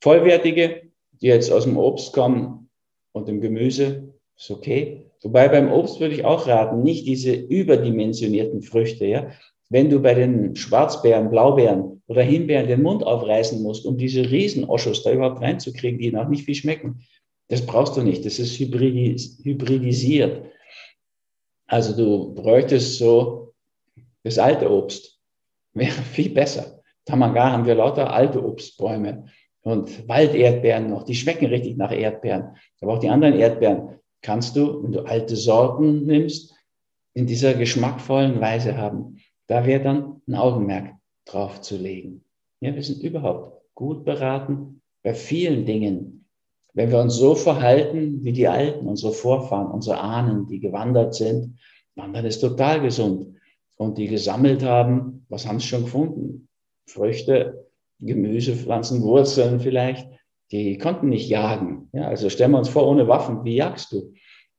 Vollwertige, 0.00 0.92
die 1.20 1.26
jetzt 1.26 1.50
aus 1.50 1.64
dem 1.64 1.76
Obst 1.76 2.12
kommen 2.12 2.70
und 3.12 3.26
dem 3.26 3.40
Gemüse, 3.40 4.14
ist 4.40 4.50
okay. 4.50 5.04
Wobei 5.22 5.48
beim 5.48 5.70
Obst 5.70 6.00
würde 6.00 6.14
ich 6.14 6.24
auch 6.24 6.46
raten, 6.46 6.82
nicht 6.82 7.06
diese 7.06 7.32
überdimensionierten 7.32 8.62
Früchte, 8.62 9.04
ja. 9.04 9.30
Wenn 9.68 9.90
du 9.90 10.00
bei 10.00 10.14
den 10.14 10.56
Schwarzbeeren, 10.56 11.30
Blaubeeren 11.30 12.02
oder 12.08 12.22
Himbeeren 12.22 12.66
den 12.66 12.82
Mund 12.82 13.04
aufreißen 13.04 13.62
musst, 13.62 13.86
um 13.86 13.96
diese 13.96 14.28
Riesenoschos 14.28 15.04
da 15.04 15.12
überhaupt 15.12 15.40
reinzukriegen, 15.40 16.00
die 16.00 16.10
noch 16.10 16.28
nicht 16.28 16.44
viel 16.44 16.56
schmecken, 16.56 17.02
das 17.48 17.64
brauchst 17.64 17.96
du 17.96 18.02
nicht. 18.02 18.24
Das 18.24 18.38
ist 18.38 18.58
hybridis 18.58 19.40
hybridisiert. 19.44 20.42
Also 21.66 21.96
du 21.96 22.34
bräuchtest 22.34 22.98
so 22.98 23.52
das 24.24 24.38
alte 24.38 24.70
Obst. 24.72 25.18
Wäre 25.72 26.02
viel 26.02 26.30
besser. 26.30 26.82
Tamanga 27.04 27.52
haben 27.52 27.66
wir 27.66 27.76
lauter 27.76 28.12
alte 28.12 28.44
Obstbäume 28.44 29.26
und 29.62 30.08
Walderdbeeren 30.08 30.90
noch. 30.90 31.04
Die 31.04 31.14
schmecken 31.14 31.46
richtig 31.46 31.76
nach 31.76 31.92
Erdbeeren. 31.92 32.56
Aber 32.80 32.94
auch 32.94 32.98
die 32.98 33.08
anderen 33.08 33.38
Erdbeeren 33.38 34.00
kannst 34.22 34.56
du, 34.56 34.82
wenn 34.82 34.92
du 34.92 35.00
alte 35.02 35.36
Sorten 35.36 36.06
nimmst, 36.06 36.54
in 37.14 37.26
dieser 37.26 37.54
geschmackvollen 37.54 38.40
Weise 38.40 38.76
haben. 38.76 39.18
Da 39.46 39.66
wäre 39.66 39.82
dann 39.82 40.22
ein 40.28 40.34
Augenmerk 40.34 40.94
drauf 41.24 41.60
zu 41.60 41.76
legen. 41.76 42.24
Ja, 42.60 42.74
wir 42.74 42.82
sind 42.82 43.02
überhaupt 43.02 43.62
gut 43.74 44.04
beraten 44.04 44.82
bei 45.02 45.14
vielen 45.14 45.66
Dingen. 45.66 46.26
Wenn 46.72 46.90
wir 46.90 47.00
uns 47.00 47.16
so 47.16 47.34
verhalten 47.34 48.22
wie 48.22 48.32
die 48.32 48.46
Alten, 48.46 48.86
unsere 48.86 49.12
Vorfahren, 49.12 49.72
unsere 49.72 49.98
Ahnen, 49.98 50.46
die 50.46 50.60
gewandert 50.60 51.14
sind, 51.14 51.58
wandern 51.96 52.26
ist 52.26 52.40
total 52.40 52.80
gesund. 52.80 53.26
und 53.76 53.96
die 53.96 54.08
gesammelt 54.08 54.62
haben, 54.62 55.24
was 55.30 55.46
haben 55.46 55.58
sie 55.58 55.66
schon 55.66 55.84
gefunden? 55.84 56.48
Früchte, 56.86 57.66
Gemüsepflanzen, 58.00 59.02
Wurzeln 59.02 59.58
vielleicht. 59.58 60.06
Die 60.52 60.78
konnten 60.78 61.08
nicht 61.08 61.28
jagen. 61.28 61.88
Ja, 61.92 62.08
also 62.08 62.28
stellen 62.28 62.52
wir 62.52 62.58
uns 62.58 62.68
vor, 62.68 62.86
ohne 62.88 63.06
Waffen, 63.06 63.44
wie 63.44 63.56
jagst 63.56 63.92
du? 63.92 64.12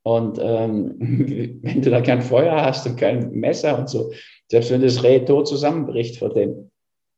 Und 0.04 0.40
ähm, 0.42 0.96
wenn 1.62 1.82
du 1.82 1.90
da 1.90 2.02
kein 2.02 2.22
Feuer 2.22 2.64
hast 2.64 2.88
und 2.88 2.98
kein 2.98 3.32
Messer 3.32 3.78
und 3.78 3.90
so, 3.90 4.12
selbst 4.48 4.72
wenn 4.72 4.82
das 4.82 5.04
Reh 5.04 5.20
tot 5.20 5.48
zusammenbricht 5.48 6.18
vor 6.18 6.34
dem, 6.34 6.72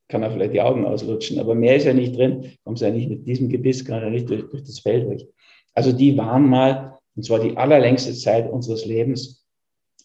kann 0.09 0.23
er 0.23 0.31
vielleicht 0.31 0.53
die 0.53 0.61
Augen 0.61 0.85
auslutschen. 0.85 1.39
Aber 1.39 1.55
mehr 1.55 1.75
ist 1.75 1.85
ja 1.85 1.93
nicht 1.93 2.15
drin, 2.17 2.51
kommst 2.63 2.81
ja 2.81 2.89
nicht 2.89 3.09
mit 3.09 3.25
diesem 3.25 3.49
Gebiss, 3.49 3.85
kann 3.85 4.03
er 4.03 4.09
nicht 4.09 4.29
durch, 4.29 4.49
durch 4.49 4.63
das 4.63 4.79
Feld 4.79 5.07
durch. 5.07 5.27
Also 5.73 5.91
die 5.91 6.17
waren 6.17 6.47
mal, 6.47 6.99
und 7.15 7.23
zwar 7.23 7.39
die 7.39 7.57
allerlängste 7.57 8.13
Zeit 8.13 8.51
unseres 8.51 8.85
Lebens, 8.85 9.47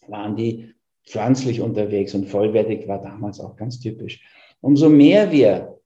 waren 0.07 0.35
die 0.35 0.73
pflanzlich 1.05 1.61
unterwegs 1.61 2.13
und 2.13 2.27
vollwertig 2.27 2.87
war 2.87 3.01
damals 3.01 3.39
auch 3.39 3.55
ganz 3.55 3.79
typisch. 3.79 4.21
Umso 4.61 4.89
mehr 4.89 5.31
wir 5.31 5.78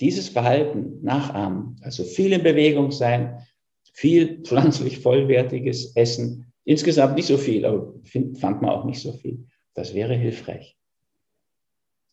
dieses 0.00 0.28
Verhalten 0.28 1.02
nachahmen, 1.02 1.76
also 1.82 2.04
viel 2.04 2.32
in 2.32 2.42
Bewegung 2.42 2.90
sein, 2.90 3.38
viel 3.92 4.42
pflanzlich 4.42 5.00
vollwertiges 5.00 5.96
Essen, 5.96 6.52
insgesamt 6.64 7.16
nicht 7.16 7.26
so 7.26 7.36
viel, 7.36 7.64
aber 7.64 7.94
find, 8.04 8.38
fand 8.38 8.62
man 8.62 8.70
auch 8.70 8.84
nicht 8.84 9.00
so 9.00 9.12
viel. 9.12 9.46
Das 9.74 9.94
wäre 9.94 10.14
hilfreich. 10.14 10.76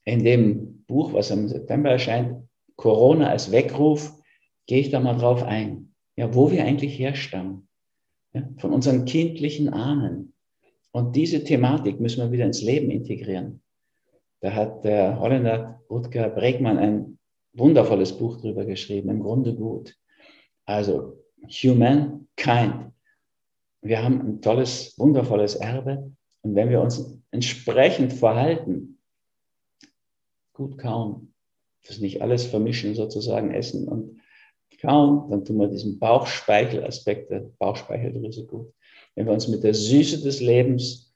In 0.03 0.23
dem 0.23 0.83
Buch, 0.87 1.13
was 1.13 1.31
im 1.31 1.47
September 1.47 1.91
erscheint, 1.91 2.47
Corona 2.75 3.29
als 3.29 3.51
Weckruf, 3.51 4.13
gehe 4.67 4.79
ich 4.79 4.89
da 4.89 4.99
mal 4.99 5.17
drauf 5.17 5.43
ein, 5.43 5.93
ja, 6.15 6.33
wo 6.33 6.51
wir 6.51 6.63
eigentlich 6.63 6.97
herstammen, 6.97 7.67
ja, 8.33 8.47
von 8.57 8.71
unseren 8.71 9.05
kindlichen 9.05 9.69
Ahnen. 9.69 10.33
Und 10.91 11.15
diese 11.15 11.43
Thematik 11.43 11.99
müssen 11.99 12.23
wir 12.23 12.31
wieder 12.31 12.45
ins 12.45 12.61
Leben 12.61 12.89
integrieren. 12.89 13.61
Da 14.41 14.53
hat 14.53 14.83
der 14.83 15.19
Holländer 15.19 15.81
Rutger 15.89 16.29
Bregmann 16.29 16.77
ein 16.77 17.19
wundervolles 17.55 18.17
Buch 18.17 18.39
drüber 18.39 18.65
geschrieben, 18.65 19.09
im 19.09 19.21
Grunde 19.21 19.55
gut. 19.55 19.95
Also 20.65 21.23
Humankind. 21.47 22.91
Wir 23.81 24.03
haben 24.03 24.21
ein 24.21 24.41
tolles, 24.41 24.97
wundervolles 24.97 25.55
Erbe. 25.55 26.11
Und 26.41 26.55
wenn 26.55 26.69
wir 26.69 26.81
uns 26.81 27.19
entsprechend 27.31 28.13
verhalten, 28.13 28.99
gut 30.53 30.77
kauen, 30.77 31.33
das 31.87 31.99
nicht 31.99 32.21
alles 32.21 32.45
vermischen, 32.45 32.95
sozusagen 32.95 33.53
essen 33.53 33.87
und 33.87 34.21
kauen, 34.81 35.29
dann 35.29 35.45
tun 35.45 35.57
wir 35.57 35.67
diesen 35.67 35.99
Bauchspeichelaspekt 35.99 37.31
der 37.31 37.51
Bauchspeicheldrüse 37.59 38.45
gut. 38.45 38.73
Wenn 39.15 39.25
wir 39.25 39.33
uns 39.33 39.47
mit 39.47 39.63
der 39.63 39.73
Süße 39.73 40.21
des 40.21 40.41
Lebens 40.41 41.13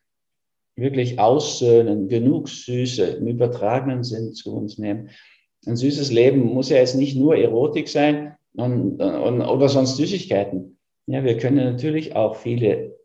wirklich 0.75 1.19
aussöhnen, 1.19 2.07
genug 2.07 2.49
Süße 2.49 3.03
im 3.03 3.27
übertragenen 3.27 4.03
Sinn 4.03 4.33
zu 4.33 4.55
uns 4.55 4.77
nehmen. 4.77 5.09
Ein 5.65 5.75
süßes 5.75 6.11
Leben 6.11 6.41
muss 6.41 6.69
ja 6.69 6.77
jetzt 6.77 6.95
nicht 6.95 7.17
nur 7.17 7.35
Erotik 7.35 7.89
sein, 7.89 8.37
und, 8.55 9.01
und, 9.01 9.41
oder 9.41 9.69
sonst 9.69 9.97
Süßigkeiten. 9.97 10.77
Ja, 11.07 11.23
wir 11.23 11.37
können 11.37 11.57
natürlich 11.57 12.15
auch 12.15 12.35
viele 12.35 12.97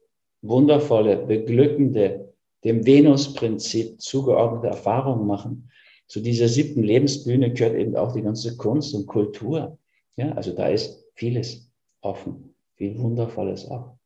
wundervolle, 0.43 1.17
beglückende, 1.17 2.35
dem 2.65 2.87
Venus-Prinzip 2.87 4.01
zugeordnete 4.01 4.69
Erfahrungen 4.69 5.27
machen. 5.27 5.71
Zu 6.07 6.21
dieser 6.21 6.49
siebten 6.49 6.83
Lebensbühne 6.83 7.53
gehört 7.53 7.77
eben 7.77 7.97
auch 7.97 8.13
die 8.13 8.23
ganze 8.23 8.57
Kunst 8.57 8.95
und 8.95 9.07
Kultur. 9.07 9.79
Ja, 10.17 10.33
also 10.33 10.53
da 10.53 10.69
ist 10.69 11.05
vieles 11.15 11.71
offen, 12.01 12.55
viel 12.77 12.99
Wundervolles 12.99 13.71
auch. 13.71 13.97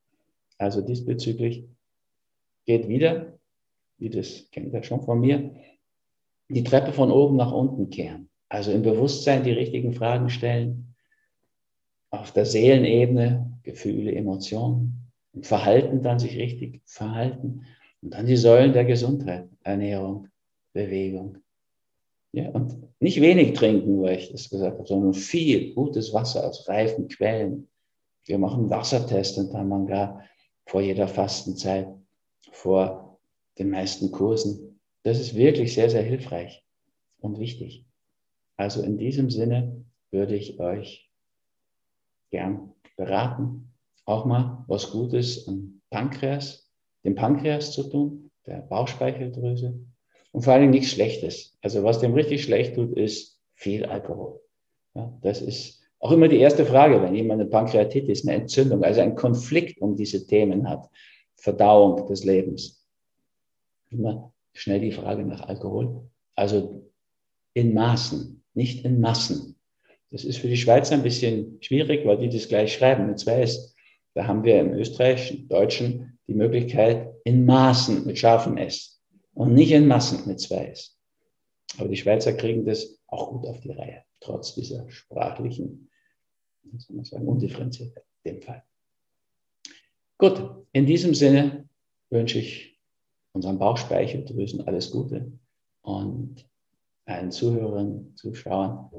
Also 0.58 0.80
diesbezüglich 0.80 1.64
geht 2.66 2.88
wieder, 2.88 3.38
wie 3.98 4.10
das 4.10 4.48
kennt 4.52 4.72
ihr 4.72 4.82
schon 4.82 5.02
von 5.02 5.20
mir, 5.20 5.54
die 6.48 6.64
Treppe 6.64 6.92
von 6.92 7.10
oben 7.10 7.36
nach 7.36 7.52
unten 7.52 7.90
kehren. 7.90 8.28
Also 8.48 8.72
im 8.72 8.82
Bewusstsein 8.82 9.44
die 9.44 9.52
richtigen 9.52 9.92
Fragen 9.92 10.30
stellen, 10.30 10.94
auf 12.10 12.32
der 12.32 12.46
Seelenebene, 12.46 13.58
Gefühle, 13.62 14.14
Emotionen, 14.14 15.12
und 15.34 15.46
Verhalten 15.46 16.02
dann 16.02 16.18
sich 16.18 16.36
richtig 16.36 16.80
verhalten. 16.86 17.66
Und 18.00 18.14
dann 18.14 18.26
die 18.26 18.36
Säulen 18.36 18.72
der 18.72 18.84
Gesundheit, 18.84 19.48
Ernährung, 19.62 20.28
Bewegung. 20.72 21.38
Ja, 22.32 22.50
und 22.50 22.76
nicht 23.00 23.20
wenig 23.20 23.54
trinken, 23.54 23.98
wo 23.98 24.06
ich 24.06 24.30
das 24.32 24.50
gesagt 24.50 24.78
habe, 24.78 24.86
sondern 24.86 25.14
viel 25.14 25.74
gutes 25.74 26.12
Wasser 26.12 26.46
aus 26.46 26.68
reifen 26.68 27.08
Quellen. 27.08 27.68
Wir 28.24 28.38
machen 28.38 28.70
Wassertest 28.70 29.38
und 29.38 29.52
dann 29.52 29.86
gar 29.86 30.22
vor 30.66 30.82
jeder 30.82 31.08
Fastenzeit, 31.08 31.88
vor 32.52 33.18
den 33.58 33.70
meisten 33.70 34.10
Kursen. 34.12 34.80
Das 35.02 35.18
ist 35.18 35.34
wirklich 35.34 35.72
sehr, 35.72 35.88
sehr 35.88 36.02
hilfreich 36.02 36.62
und 37.20 37.38
wichtig. 37.38 37.87
Also 38.58 38.82
in 38.82 38.98
diesem 38.98 39.30
Sinne 39.30 39.84
würde 40.10 40.36
ich 40.36 40.58
euch 40.60 41.10
gern 42.30 42.74
beraten, 42.96 43.72
auch 44.04 44.24
mal 44.24 44.64
was 44.66 44.90
Gutes 44.90 45.46
am 45.48 45.80
Pankreas, 45.90 46.68
dem 47.04 47.14
Pankreas 47.14 47.72
zu 47.72 47.84
tun, 47.84 48.30
der 48.46 48.58
Bauchspeicheldrüse 48.62 49.78
und 50.32 50.42
vor 50.42 50.54
allem 50.54 50.70
nichts 50.70 50.90
Schlechtes. 50.90 51.56
Also 51.62 51.84
was 51.84 52.00
dem 52.00 52.14
richtig 52.14 52.42
schlecht 52.42 52.74
tut, 52.74 52.96
ist 52.96 53.40
viel 53.54 53.86
Alkohol. 53.86 54.40
Ja, 54.94 55.16
das 55.22 55.40
ist 55.40 55.80
auch 56.00 56.10
immer 56.10 56.28
die 56.28 56.38
erste 56.38 56.64
Frage, 56.64 57.00
wenn 57.00 57.14
jemand 57.14 57.40
eine 57.40 57.50
Pankreatitis, 57.50 58.26
eine 58.26 58.42
Entzündung, 58.42 58.82
also 58.82 59.00
ein 59.00 59.14
Konflikt 59.14 59.80
um 59.80 59.96
diese 59.96 60.26
Themen 60.26 60.68
hat, 60.68 60.88
Verdauung 61.36 62.06
des 62.06 62.24
Lebens. 62.24 62.84
Immer 63.90 64.32
schnell 64.52 64.80
die 64.80 64.92
Frage 64.92 65.24
nach 65.24 65.42
Alkohol. 65.42 66.08
Also 66.34 66.90
in 67.54 67.74
Maßen, 67.74 68.42
nicht 68.58 68.84
in 68.84 69.00
Massen. 69.00 69.54
Das 70.10 70.24
ist 70.24 70.38
für 70.38 70.48
die 70.48 70.56
Schweizer 70.56 70.94
ein 70.94 71.02
bisschen 71.02 71.58
schwierig, 71.62 72.04
weil 72.04 72.18
die 72.18 72.28
das 72.28 72.48
gleich 72.48 72.74
schreiben 72.74 73.06
mit 73.06 73.20
zwei 73.20 73.42
S. 73.42 73.74
Da 74.14 74.26
haben 74.26 74.42
wir 74.42 74.60
im 74.60 74.72
Österreichischen, 74.72 75.48
Deutschen 75.48 76.18
die 76.26 76.34
Möglichkeit 76.34 77.14
in 77.24 77.44
Maßen 77.46 78.04
mit 78.04 78.18
scharfem 78.18 78.56
S 78.56 79.00
und 79.32 79.54
nicht 79.54 79.70
in 79.70 79.86
Massen 79.86 80.26
mit 80.26 80.40
zwei 80.40 80.66
S. 80.66 80.98
Aber 81.78 81.88
die 81.88 81.96
Schweizer 81.96 82.32
kriegen 82.32 82.64
das 82.66 82.98
auch 83.06 83.30
gut 83.30 83.46
auf 83.46 83.60
die 83.60 83.70
Reihe, 83.70 84.02
trotz 84.20 84.54
dieser 84.54 84.90
sprachlichen, 84.90 85.88
wie 86.64 86.80
soll 86.80 86.96
man 86.96 87.04
sagen, 87.04 87.28
Undifferenziertheit 87.28 88.04
in 88.24 88.34
dem 88.34 88.42
Fall. 88.42 88.64
Gut, 90.18 90.66
in 90.72 90.84
diesem 90.84 91.14
Sinne 91.14 91.68
wünsche 92.10 92.40
ich 92.40 92.80
unseren 93.32 93.58
Bauchspeicheldrüsen 93.60 94.66
alles 94.66 94.90
Gute 94.90 95.30
und 95.82 96.47
allen 97.08 97.30
Zuhörern, 97.30 98.12
Zuschauern 98.16 98.90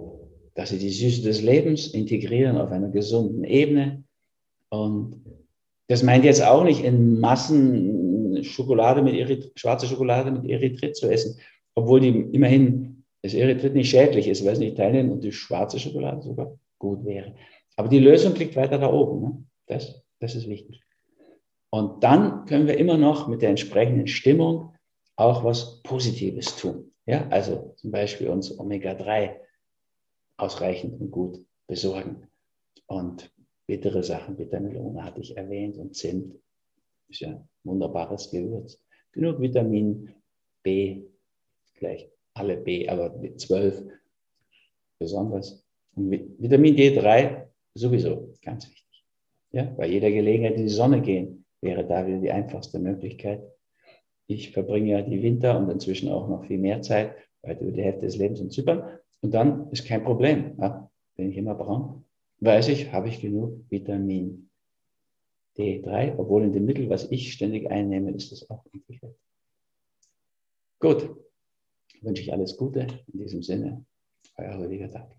dass 0.59 0.71
sie 0.71 0.77
die 0.77 0.89
Süße 0.89 1.21
des 1.21 1.41
Lebens 1.41 1.87
integrieren 1.87 2.57
auf 2.57 2.69
einer 2.71 2.89
gesunden 2.89 3.45
Ebene. 3.45 4.03
Und 4.67 5.23
das 5.87 6.03
meint 6.03 6.25
jetzt 6.25 6.43
auch 6.43 6.65
nicht 6.65 6.83
in 6.83 7.21
Massen 7.21 8.43
Schokolade 8.43 9.01
mit 9.01 9.15
Eryth 9.15 9.53
schwarze 9.55 9.87
Schokolade 9.87 10.31
mit 10.31 10.49
Erythrit 10.49 10.97
zu 10.97 11.09
essen, 11.09 11.39
obwohl 11.75 12.01
die 12.01 12.09
immerhin 12.09 13.05
das 13.21 13.33
Erythrit 13.33 13.73
nicht 13.73 13.89
schädlich 13.89 14.27
ist, 14.27 14.43
weil 14.43 14.51
es 14.51 14.59
nicht 14.59 14.75
teilnehmen 14.75 15.11
und 15.11 15.23
die 15.23 15.31
schwarze 15.31 15.79
Schokolade 15.79 16.21
sogar 16.23 16.57
gut 16.77 17.05
wäre. 17.05 17.35
Aber 17.77 17.87
die 17.87 17.99
Lösung 17.99 18.35
liegt 18.35 18.57
weiter 18.57 18.77
da 18.77 18.91
oben. 18.91 19.21
Ne? 19.21 19.43
Das, 19.67 20.03
das 20.19 20.35
ist 20.35 20.49
wichtig. 20.49 20.81
Und 21.69 22.03
dann 22.03 22.45
können 22.45 22.67
wir 22.67 22.77
immer 22.77 22.97
noch 22.97 23.29
mit 23.29 23.41
der 23.41 23.49
entsprechenden 23.49 24.07
Stimmung 24.07 24.73
auch 25.15 25.45
was 25.45 25.81
Positives 25.83 26.57
tun. 26.57 26.91
Ja, 27.09 27.27
also 27.29 27.73
zum 27.77 27.89
Beispiel 27.89 28.29
uns 28.29 28.59
Omega-3 28.59 29.37
ausreichend 30.37 31.01
und 31.01 31.09
gut 31.09 31.43
besorgen. 31.65 32.27
Und 32.85 33.33
bittere 33.65 34.03
Sachen, 34.03 34.35
Bittermelone 34.35 35.03
hatte 35.03 35.19
ich 35.19 35.35
erwähnt 35.35 35.75
und 35.77 35.95
Zimt 35.95 36.35
ist 37.07 37.21
ja 37.21 37.29
ein 37.29 37.49
wunderbares 37.63 38.29
Gewürz. 38.29 38.79
Genug 39.11 39.41
Vitamin 39.41 40.13
B, 40.61 41.01
gleich 41.73 42.11
alle 42.35 42.57
B, 42.57 42.87
aber 42.87 43.17
mit 43.17 43.39
12 43.39 43.85
besonders. 44.99 45.65
Und 45.95 46.11
Vitamin 46.11 46.75
D3 46.75 47.47
sowieso 47.73 48.35
ganz 48.43 48.69
wichtig. 48.69 49.03
Ja, 49.51 49.63
bei 49.63 49.87
jeder 49.87 50.11
Gelegenheit 50.11 50.57
in 50.57 50.67
die 50.67 50.69
Sonne 50.69 51.01
gehen 51.01 51.43
wäre 51.59 51.87
da 51.87 52.05
wieder 52.05 52.19
die 52.19 52.31
einfachste 52.31 52.77
Möglichkeit. 52.77 53.41
Ich 54.29 54.51
verbringe 54.51 54.91
ja 54.91 55.01
die 55.01 55.23
Winter 55.23 55.57
und 55.57 55.71
inzwischen 55.71 56.07
auch 56.07 56.29
noch 56.29 56.45
viel 56.45 56.59
mehr 56.59 56.83
Zeit, 56.83 57.15
weit 57.41 57.61
über 57.61 57.71
die 57.71 57.81
Hälfte 57.81 58.05
des 58.05 58.15
Lebens 58.15 58.39
in 58.39 58.51
Zypern. 58.51 58.99
Und 59.21 59.33
dann 59.33 59.71
ist 59.71 59.87
kein 59.87 60.03
Problem. 60.03 60.55
Ja, 60.59 60.87
wenn 61.15 61.31
ich 61.31 61.37
immer 61.37 61.55
braun, 61.55 62.05
weiß 62.39 62.67
ich, 62.67 62.91
habe 62.91 63.09
ich 63.09 63.21
genug 63.21 63.59
Vitamin 63.71 64.51
D3, 65.57 66.13
obwohl 66.19 66.43
in 66.43 66.53
dem 66.53 66.65
Mittel, 66.65 66.91
was 66.91 67.09
ich 67.09 67.33
ständig 67.33 67.71
einnehme, 67.71 68.11
ist 68.11 68.31
das 68.31 68.47
auch 68.51 68.63
nicht 68.71 69.01
Gut, 70.77 71.09
wünsche 72.01 72.21
ich 72.21 72.31
alles 72.31 72.55
Gute 72.55 72.85
in 73.11 73.19
diesem 73.19 73.41
Sinne. 73.41 73.83
Euer 74.37 74.59
Rüdiger 74.59 74.91
Tag. 74.91 75.18